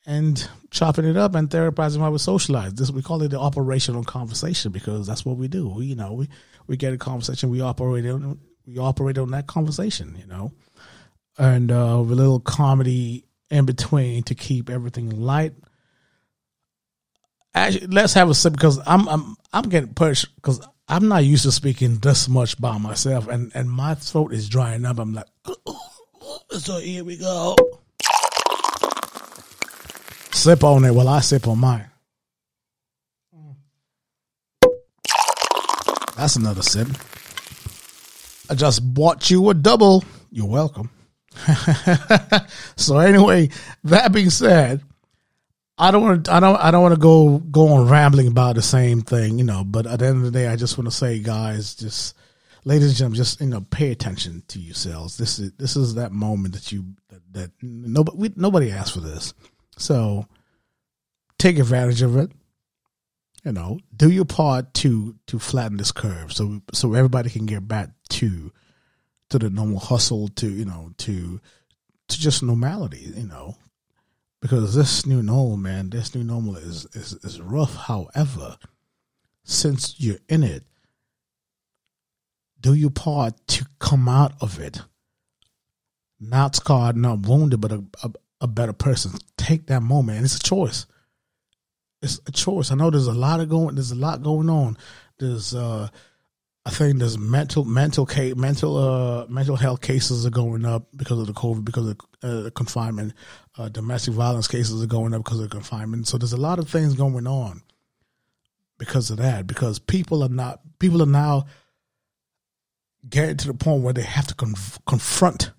and 0.06 0.48
chopping 0.70 1.04
it 1.04 1.16
up 1.16 1.34
and 1.34 1.48
therapizing 1.48 1.98
while 1.98 2.10
we 2.10 2.18
socialize. 2.18 2.74
This 2.74 2.90
we 2.90 3.02
call 3.02 3.22
it 3.22 3.28
the 3.28 3.38
operational 3.38 4.02
conversation 4.04 4.72
because 4.72 5.06
that's 5.06 5.24
what 5.24 5.36
we 5.36 5.48
do. 5.48 5.68
We, 5.68 5.86
you 5.86 5.94
know, 5.94 6.12
we, 6.12 6.28
we 6.66 6.76
get 6.76 6.92
a 6.92 6.98
conversation, 6.98 7.50
we 7.50 7.60
operate 7.60 8.06
on 8.06 8.40
we 8.66 8.78
operate 8.78 9.18
on 9.18 9.30
that 9.32 9.46
conversation, 9.46 10.16
you 10.18 10.26
know, 10.26 10.52
and 11.38 11.70
uh, 11.70 11.98
with 12.00 12.12
a 12.12 12.14
little 12.14 12.40
comedy 12.40 13.24
in 13.52 13.66
between 13.66 14.22
to 14.24 14.34
keep 14.34 14.70
everything 14.70 15.10
light. 15.10 15.52
Actually, 17.54 17.88
let's 17.88 18.14
have 18.14 18.30
a 18.30 18.34
sip 18.34 18.54
because 18.54 18.80
I'm 18.86 19.06
I'm 19.08 19.36
I'm 19.52 19.68
getting 19.68 19.92
pushed 19.92 20.34
because 20.36 20.66
I'm 20.88 21.06
not 21.06 21.24
used 21.24 21.44
to 21.44 21.52
speaking 21.52 21.98
this 21.98 22.28
much 22.28 22.58
by 22.58 22.78
myself, 22.78 23.28
and 23.28 23.52
and 23.54 23.70
my 23.70 23.94
throat 23.94 24.32
is 24.32 24.48
drying 24.48 24.86
up. 24.86 24.98
I'm 24.98 25.12
like, 25.12 25.26
so 26.50 26.78
here 26.78 27.04
we 27.04 27.18
go. 27.18 27.54
Sip 30.32 30.64
on 30.64 30.84
it 30.86 30.94
while 30.94 31.08
I 31.08 31.20
sip 31.20 31.46
on 31.46 31.58
mine. 31.58 31.86
That's 36.16 36.36
another 36.36 36.62
sip. 36.62 36.88
I 38.48 38.54
just 38.54 38.94
bought 38.94 39.30
you 39.30 39.50
a 39.50 39.54
double. 39.54 40.04
You're 40.30 40.46
welcome. 40.46 40.90
so 42.76 42.98
anyway, 42.98 43.50
that 43.84 44.12
being 44.12 44.30
said, 44.30 44.82
I 45.78 45.90
don't 45.90 46.02
want 46.02 46.24
to. 46.26 46.32
I 46.32 46.40
don't. 46.40 46.56
I 46.56 46.70
don't 46.70 46.82
want 46.82 46.94
to 46.94 47.00
go 47.00 47.38
go 47.38 47.72
on 47.72 47.88
rambling 47.88 48.28
about 48.28 48.54
the 48.54 48.62
same 48.62 49.02
thing, 49.02 49.38
you 49.38 49.44
know. 49.44 49.64
But 49.64 49.86
at 49.86 49.98
the 49.98 50.06
end 50.06 50.18
of 50.18 50.22
the 50.22 50.30
day, 50.30 50.46
I 50.46 50.56
just 50.56 50.76
want 50.76 50.86
to 50.88 50.96
say, 50.96 51.18
guys, 51.18 51.74
just 51.74 52.14
ladies 52.64 52.88
and 52.88 52.96
gentlemen, 52.96 53.16
just 53.16 53.40
you 53.40 53.46
know, 53.46 53.62
pay 53.62 53.90
attention 53.90 54.42
to 54.48 54.60
yourselves. 54.60 55.16
This 55.16 55.38
is 55.38 55.52
this 55.52 55.76
is 55.76 55.94
that 55.94 56.12
moment 56.12 56.54
that 56.54 56.72
you 56.72 56.84
that, 57.08 57.20
that 57.32 57.50
nobody 57.62 58.16
we, 58.16 58.32
nobody 58.36 58.70
asked 58.70 58.92
for 58.92 59.00
this. 59.00 59.34
So 59.76 60.26
take 61.38 61.58
advantage 61.58 62.02
of 62.02 62.16
it. 62.16 62.30
You 63.44 63.52
know, 63.52 63.80
do 63.96 64.10
your 64.10 64.24
part 64.24 64.72
to 64.74 65.16
to 65.26 65.38
flatten 65.38 65.78
this 65.78 65.90
curve 65.90 66.32
so 66.32 66.60
so 66.72 66.94
everybody 66.94 67.30
can 67.30 67.46
get 67.46 67.66
back 67.66 67.90
to 68.10 68.52
to 69.32 69.38
the 69.38 69.50
normal 69.50 69.80
hustle 69.80 70.28
to 70.28 70.48
you 70.48 70.64
know 70.64 70.92
to 70.98 71.40
to 72.08 72.20
just 72.20 72.42
normality. 72.42 73.12
You 73.16 73.26
know, 73.26 73.56
because 74.40 74.74
this 74.74 75.06
new 75.06 75.22
normal, 75.22 75.56
man, 75.56 75.90
this 75.90 76.14
new 76.14 76.22
normal 76.22 76.56
is 76.56 76.86
is 76.92 77.14
is 77.24 77.40
rough. 77.40 77.74
However, 77.74 78.58
since 79.44 79.98
you're 79.98 80.20
in 80.28 80.42
it, 80.44 80.64
do 82.60 82.74
your 82.74 82.90
part 82.90 83.34
to 83.48 83.66
come 83.78 84.08
out 84.08 84.34
of 84.40 84.60
it. 84.60 84.82
Not 86.20 86.54
scarred, 86.54 86.96
not 86.96 87.26
wounded, 87.26 87.60
but 87.60 87.72
a, 87.72 87.82
a, 88.04 88.10
a 88.42 88.46
better 88.46 88.72
person. 88.72 89.12
Take 89.36 89.66
that 89.66 89.82
moment, 89.82 90.24
it's 90.24 90.36
a 90.36 90.40
choice. 90.40 90.86
It's 92.02 92.20
a 92.26 92.32
choice. 92.32 92.70
I 92.70 92.74
know 92.74 92.90
there's 92.90 93.06
a 93.06 93.12
lot 93.12 93.40
of 93.40 93.48
going. 93.48 93.76
There's 93.76 93.92
a 93.92 93.96
lot 93.96 94.22
going 94.22 94.50
on. 94.50 94.76
There's, 95.18 95.54
uh, 95.54 95.88
I 96.64 96.70
think 96.70 96.98
there's 96.98 97.18
mental, 97.18 97.64
mental, 97.64 98.06
case, 98.06 98.36
mental, 98.36 98.76
uh, 98.76 99.26
mental 99.26 99.56
health 99.56 99.80
cases 99.80 100.24
are 100.24 100.30
going 100.30 100.64
up 100.64 100.86
because 100.94 101.18
of 101.18 101.26
the 101.26 101.32
COVID, 101.32 101.64
because 101.64 101.88
of 101.88 101.98
uh, 102.22 102.50
confinement. 102.54 103.14
Uh, 103.58 103.68
domestic 103.68 104.14
violence 104.14 104.46
cases 104.46 104.82
are 104.82 104.86
going 104.86 105.12
up 105.12 105.24
because 105.24 105.40
of 105.40 105.50
confinement. 105.50 106.06
So 106.06 106.18
there's 106.18 106.32
a 106.32 106.40
lot 106.40 106.60
of 106.60 106.68
things 106.68 106.94
going 106.94 107.26
on 107.26 107.62
because 108.78 109.10
of 109.10 109.16
that. 109.16 109.46
Because 109.46 109.80
people 109.80 110.22
are 110.22 110.28
not, 110.28 110.60
people 110.78 111.02
are 111.02 111.06
now 111.06 111.46
getting 113.08 113.36
to 113.38 113.48
the 113.48 113.54
point 113.54 113.82
where 113.82 113.92
they 113.92 114.02
have 114.02 114.28
to 114.28 114.34
conf- 114.34 114.78
confront 114.86 115.50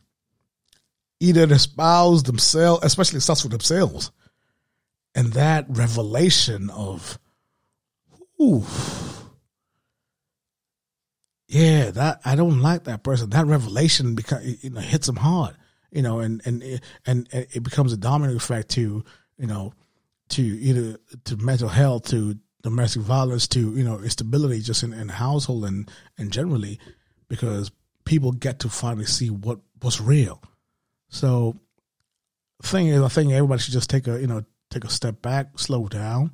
either 1.20 1.46
their 1.46 1.60
spouse, 1.60 2.24
themselves, 2.24 2.84
especially 2.86 3.20
starts 3.20 3.44
with 3.44 3.52
themselves 3.52 4.12
and 5.16 5.34
that 5.34 5.66
revelation 5.70 6.70
of, 6.70 7.20
ooh, 8.42 8.66
yeah, 11.54 11.92
that 11.92 12.20
I 12.26 12.36
don't 12.36 12.62
like 12.62 12.86
that 12.86 13.04
person. 13.04 13.30
That 13.30 13.46
revelation 13.46 14.16
because 14.16 14.64
you 14.64 14.72
know 14.72 14.82
hits 14.82 15.06
them 15.06 15.18
hard, 15.18 15.56
you 15.92 16.02
know, 16.02 16.20
and 16.20 16.42
and 16.46 16.82
and 17.06 17.30
it 17.32 17.62
becomes 17.62 17.94
a 17.94 17.98
domino 17.98 18.36
effect 18.36 18.70
to 18.70 19.04
you 19.38 19.48
know 19.48 19.72
to 20.30 20.42
either 20.42 20.98
to 21.26 21.38
mental 21.38 21.70
health, 21.70 22.08
to 22.10 22.40
domestic 22.64 23.04
violence, 23.04 23.48
to 23.50 23.60
you 23.76 23.84
know 23.84 24.00
instability 24.00 24.62
just 24.62 24.82
in, 24.82 24.94
in 24.94 25.10
household 25.10 25.66
and 25.66 25.92
and 26.18 26.32
generally 26.32 26.80
because 27.28 27.70
people 28.04 28.32
get 28.32 28.58
to 28.60 28.70
finally 28.70 29.06
see 29.06 29.30
what 29.30 29.60
what's 29.80 30.02
real. 30.02 30.42
So, 31.10 31.56
thing 32.64 32.88
is, 32.88 33.00
I 33.00 33.10
think 33.10 33.32
everybody 33.32 33.62
should 33.62 33.74
just 33.74 33.92
take 33.92 34.08
a 34.08 34.20
you 34.20 34.26
know 34.26 34.44
take 34.72 34.86
a 34.86 34.90
step 34.90 35.22
back, 35.22 35.60
slow 35.60 35.88
down, 35.88 36.32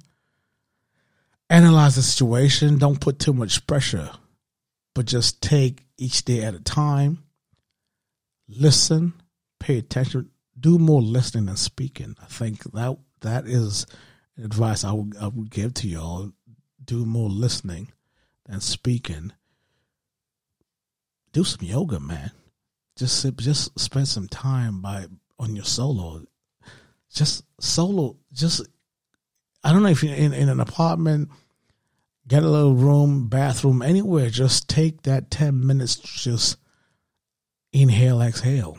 analyze 1.50 1.98
the 1.98 2.04
situation. 2.04 2.78
Don't 2.78 3.02
put 3.02 3.20
too 3.20 3.34
much 3.34 3.68
pressure, 3.68 4.12
but 4.94 5.06
just 5.06 5.42
take 5.42 5.86
each 5.98 6.26
day 6.26 6.44
at 6.44 6.56
a 6.56 6.60
time. 6.60 7.24
Listen, 8.48 9.14
pay 9.60 9.78
attention, 9.78 10.30
do 10.60 10.78
more 10.78 11.02
listening 11.02 11.46
than 11.46 11.58
speaking. 11.58 12.16
I 12.22 12.26
think 12.26 12.64
that 12.72 12.98
that 13.22 13.48
is 13.48 13.86
advice 14.42 14.84
I 14.84 14.92
would 14.92 15.16
I 15.18 15.28
would 15.28 15.52
give 15.52 15.74
to 15.76 15.88
y'all. 15.88 16.32
Do 16.84 17.06
more 17.06 17.30
listening 17.30 17.92
than 18.46 18.62
speaking. 18.62 19.32
Do 21.32 21.44
some 21.44 21.68
yoga, 21.68 22.00
man. 22.00 22.32
Just 22.98 23.26
just 23.38 23.80
spend 23.80 24.08
some 24.08 24.28
time 24.28 24.82
by 24.82 25.06
on 25.38 25.56
your 25.56 25.66
solo 25.66 26.24
just 27.14 27.44
solo, 27.60 28.18
just 28.32 28.62
I 29.64 29.74
don't 29.74 29.84
know 29.84 29.90
if 29.90 30.04
you're 30.04 30.16
in, 30.16 30.34
in 30.34 30.50
an 30.50 30.60
apartment, 30.60 31.30
get 32.30 32.44
a 32.44 32.50
little 32.50 32.76
room, 32.76 33.28
bathroom, 33.28 33.82
anywhere, 33.82 34.30
just 34.30 34.70
take 34.70 35.02
that 35.02 35.32
10 35.32 35.66
minutes, 35.66 35.96
just 35.96 36.58
inhale, 37.74 38.22
exhale. 38.22 38.78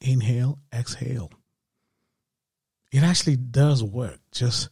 Inhale, 0.00 0.58
exhale. 0.72 1.30
It 2.90 3.02
actually 3.02 3.36
does 3.36 3.84
work. 3.84 4.18
Just 4.32 4.70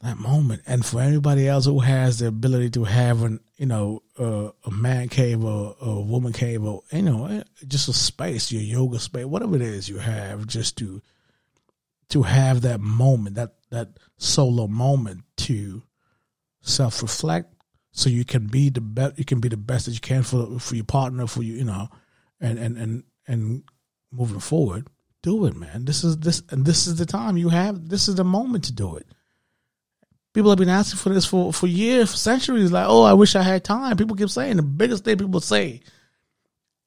that 0.00 0.16
moment. 0.18 0.62
And 0.66 0.86
for 0.86 1.00
anybody 1.00 1.48
else 1.48 1.66
who 1.66 1.80
has 1.80 2.20
the 2.20 2.28
ability 2.28 2.70
to 2.70 2.84
have 2.84 3.22
an, 3.24 3.40
you 3.56 3.66
know, 3.66 4.02
uh, 4.18 4.50
a 4.64 4.70
man 4.70 5.08
cave 5.08 5.44
or 5.44 5.76
a 5.80 6.00
woman 6.00 6.32
cave 6.32 6.62
or, 6.64 6.82
you 6.92 7.02
know, 7.02 7.42
just 7.66 7.88
a 7.88 7.92
space, 7.92 8.52
your 8.52 8.62
yoga 8.62 9.00
space, 9.00 9.24
whatever 9.24 9.56
it 9.56 9.62
is 9.62 9.88
you 9.88 9.98
have, 9.98 10.46
just 10.46 10.78
to 10.78 11.02
to 12.10 12.22
have 12.22 12.60
that 12.60 12.80
moment, 12.80 13.34
that 13.34 13.54
that 13.70 13.88
solo 14.18 14.68
moment 14.68 15.24
to 15.36 15.82
self 16.66 17.02
reflect, 17.02 17.54
so 17.92 18.08
you 18.10 18.24
can 18.24 18.46
be 18.46 18.70
the 18.70 18.80
best. 18.80 19.18
You 19.18 19.24
can 19.24 19.40
be 19.40 19.48
the 19.48 19.56
best 19.56 19.86
that 19.86 19.92
you 19.92 20.00
can 20.00 20.22
for 20.22 20.58
for 20.58 20.74
your 20.74 20.84
partner, 20.84 21.26
for 21.26 21.42
you, 21.42 21.54
you 21.54 21.64
know, 21.64 21.88
and 22.40 22.58
and 22.58 22.76
and 22.76 23.04
and 23.26 23.62
moving 24.12 24.40
forward. 24.40 24.88
Do 25.22 25.46
it, 25.46 25.56
man. 25.56 25.84
This 25.84 26.04
is 26.04 26.18
this 26.18 26.42
and 26.50 26.64
this 26.64 26.86
is 26.86 26.96
the 26.96 27.06
time 27.06 27.36
you 27.36 27.48
have. 27.48 27.88
This 27.88 28.08
is 28.08 28.14
the 28.14 28.24
moment 28.24 28.64
to 28.64 28.72
do 28.72 28.96
it. 28.96 29.06
People 30.34 30.50
have 30.50 30.58
been 30.58 30.68
asking 30.68 30.98
for 30.98 31.08
this 31.08 31.26
for 31.26 31.52
for 31.52 31.66
years, 31.66 32.10
for 32.10 32.16
centuries. 32.16 32.70
Like, 32.70 32.86
oh, 32.88 33.02
I 33.02 33.14
wish 33.14 33.34
I 33.34 33.42
had 33.42 33.64
time. 33.64 33.96
People 33.96 34.16
keep 34.16 34.30
saying 34.30 34.56
the 34.56 34.62
biggest 34.62 35.04
thing 35.04 35.16
people 35.16 35.40
say, 35.40 35.80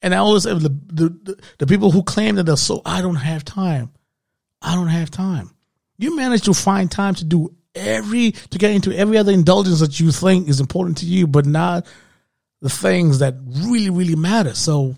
and 0.00 0.14
I 0.14 0.18
always 0.18 0.44
say 0.44 0.54
the 0.54 0.68
the, 0.68 1.42
the, 1.58 1.66
people 1.66 1.90
who 1.90 2.02
claim 2.02 2.36
that 2.36 2.44
they're 2.44 2.56
so 2.56 2.80
I 2.86 3.02
don't 3.02 3.16
have 3.16 3.44
time 3.44 3.90
I 4.62 4.74
don't 4.74 4.88
have 4.88 5.10
time. 5.10 5.50
You 5.98 6.16
manage 6.16 6.42
to 6.42 6.54
find 6.54 6.90
time 6.90 7.14
to 7.16 7.24
do 7.24 7.54
every, 7.74 8.32
to 8.32 8.58
get 8.58 8.72
into 8.72 8.96
every 8.96 9.18
other 9.18 9.32
indulgence 9.32 9.80
that 9.80 10.00
you 10.00 10.10
think 10.10 10.48
is 10.48 10.60
important 10.60 10.98
to 10.98 11.06
you, 11.06 11.26
but 11.26 11.46
not 11.46 11.86
the 12.60 12.70
things 12.70 13.20
that 13.20 13.34
really, 13.44 13.90
really 13.90 14.16
matter. 14.16 14.54
So 14.54 14.96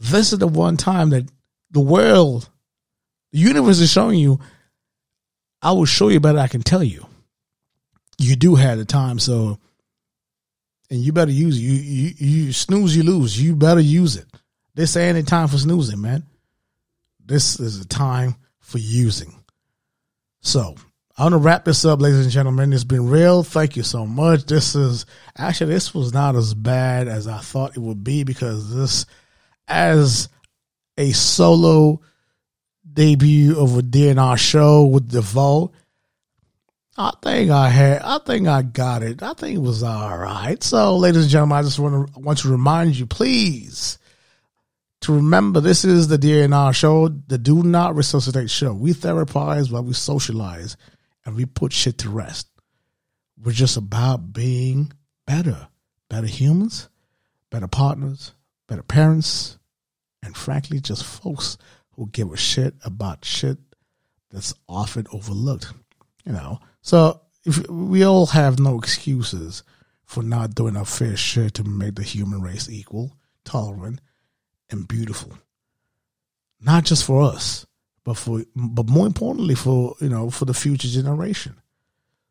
this 0.00 0.32
is 0.32 0.38
the 0.38 0.48
one 0.48 0.76
time 0.76 1.10
that 1.10 1.28
the 1.70 1.80
world, 1.80 2.48
the 3.32 3.38
universe 3.38 3.80
is 3.80 3.90
showing 3.90 4.18
you, 4.18 4.40
I 5.60 5.72
will 5.72 5.84
show 5.84 6.08
you 6.08 6.20
better 6.20 6.38
I 6.38 6.48
can 6.48 6.62
tell 6.62 6.82
you. 6.82 7.06
You 8.18 8.36
do 8.36 8.54
have 8.54 8.78
the 8.78 8.84
time, 8.84 9.18
so 9.18 9.58
and 10.90 11.00
you 11.00 11.12
better 11.12 11.30
use 11.30 11.58
it. 11.58 11.60
You 11.60 11.72
you 11.72 12.14
you 12.16 12.52
snooze, 12.52 12.96
you 12.96 13.02
lose. 13.02 13.40
You 13.40 13.54
better 13.54 13.80
use 13.80 14.16
it. 14.16 14.26
They 14.74 14.86
say 14.86 15.08
any 15.08 15.22
time 15.22 15.48
for 15.48 15.58
snoozing, 15.58 16.00
man. 16.00 16.24
This 17.24 17.60
is 17.60 17.80
a 17.80 17.86
time 17.86 18.36
for 18.60 18.78
using. 18.78 19.34
So 20.40 20.76
I 21.18 21.22
want 21.22 21.32
to 21.32 21.38
wrap 21.38 21.64
this 21.64 21.84
up, 21.84 22.00
ladies 22.00 22.20
and 22.20 22.30
gentlemen. 22.30 22.72
It's 22.72 22.84
been 22.84 23.08
real. 23.08 23.42
Thank 23.42 23.76
you 23.76 23.82
so 23.82 24.06
much. 24.06 24.44
This 24.44 24.76
is 24.76 25.04
actually 25.36 25.74
this 25.74 25.92
was 25.92 26.12
not 26.12 26.36
as 26.36 26.54
bad 26.54 27.08
as 27.08 27.26
I 27.26 27.38
thought 27.38 27.76
it 27.76 27.80
would 27.80 28.04
be 28.04 28.22
because 28.22 28.72
this, 28.72 29.04
as 29.66 30.28
a 30.96 31.10
solo 31.10 32.02
debut 32.90 33.58
of 33.58 33.76
a 33.76 33.82
DNR 33.82 34.38
show 34.38 34.84
with 34.84 35.08
D'Vo, 35.08 35.72
I 36.96 37.12
think 37.20 37.50
I 37.50 37.68
had, 37.68 38.02
I 38.02 38.18
think 38.18 38.46
I 38.46 38.62
got 38.62 39.02
it. 39.02 39.20
I 39.20 39.32
think 39.32 39.56
it 39.56 39.62
was 39.62 39.82
all 39.82 40.16
right. 40.16 40.62
So, 40.62 40.98
ladies 40.98 41.22
and 41.22 41.30
gentlemen, 41.30 41.58
I 41.58 41.62
just 41.62 41.80
want 41.80 42.14
to 42.14 42.20
want 42.20 42.38
to 42.40 42.48
remind 42.48 42.96
you, 42.96 43.06
please, 43.06 43.98
to 45.00 45.14
remember 45.14 45.60
this 45.60 45.84
is 45.84 46.06
the 46.06 46.16
DNR 46.16 46.72
show, 46.76 47.08
the 47.08 47.38
Do 47.38 47.64
Not 47.64 47.96
Resuscitate 47.96 48.50
show. 48.50 48.72
We 48.72 48.92
therapize 48.92 49.72
while 49.72 49.82
we 49.82 49.94
socialize 49.94 50.76
and 51.28 51.36
we 51.36 51.44
put 51.44 51.74
shit 51.74 51.98
to 51.98 52.08
rest. 52.08 52.48
We're 53.36 53.52
just 53.52 53.76
about 53.76 54.32
being 54.32 54.94
better, 55.26 55.68
better 56.08 56.26
humans, 56.26 56.88
better 57.50 57.68
partners, 57.68 58.32
better 58.66 58.82
parents, 58.82 59.58
and 60.22 60.34
frankly, 60.34 60.80
just 60.80 61.04
folks 61.04 61.58
who 61.92 62.06
give 62.06 62.32
a 62.32 62.36
shit 62.38 62.76
about 62.82 63.26
shit 63.26 63.58
that's 64.30 64.54
often 64.70 65.06
overlooked. 65.12 65.74
You 66.24 66.32
know, 66.32 66.60
so 66.80 67.20
if 67.44 67.68
we 67.68 68.04
all 68.04 68.24
have 68.24 68.58
no 68.58 68.78
excuses 68.78 69.62
for 70.06 70.22
not 70.22 70.54
doing 70.54 70.78
our 70.78 70.86
fair 70.86 71.14
share 71.14 71.50
to 71.50 71.62
make 71.64 71.96
the 71.96 72.02
human 72.04 72.40
race 72.40 72.70
equal, 72.70 73.18
tolerant, 73.44 74.00
and 74.70 74.88
beautiful. 74.88 75.34
Not 76.58 76.86
just 76.86 77.04
for 77.04 77.20
us, 77.20 77.66
but 78.08 78.16
for 78.16 78.42
but 78.56 78.88
more 78.88 79.06
importantly 79.06 79.54
for 79.54 79.94
you 80.00 80.08
know 80.08 80.30
for 80.30 80.46
the 80.46 80.54
future 80.54 80.88
generation. 80.88 81.54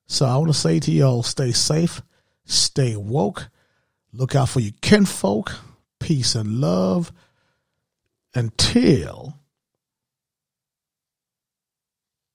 So 0.07 0.25
I 0.25 0.35
want 0.37 0.47
to 0.47 0.57
say 0.57 0.79
to 0.79 0.91
y'all, 0.91 1.21
stay 1.21 1.51
safe, 1.51 2.01
stay 2.45 2.95
woke, 2.95 3.49
look 4.11 4.35
out 4.35 4.49
for 4.49 4.59
your 4.59 4.73
kinfolk, 4.81 5.53
peace 5.99 6.33
and 6.33 6.59
love. 6.59 7.11
Until 8.33 9.35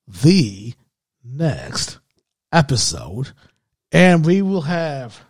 the 0.07 0.75
next 1.25 1.99
episode, 2.53 3.33
and 3.91 4.25
we 4.25 4.41
will 4.41 4.63
have 4.63 5.25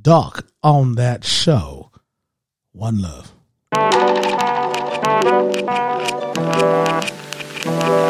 Doc 0.00 0.46
on 0.62 0.94
that 0.94 1.24
show. 1.24 1.90
One 2.72 3.02
love. 3.02 3.34
Música 6.50 8.09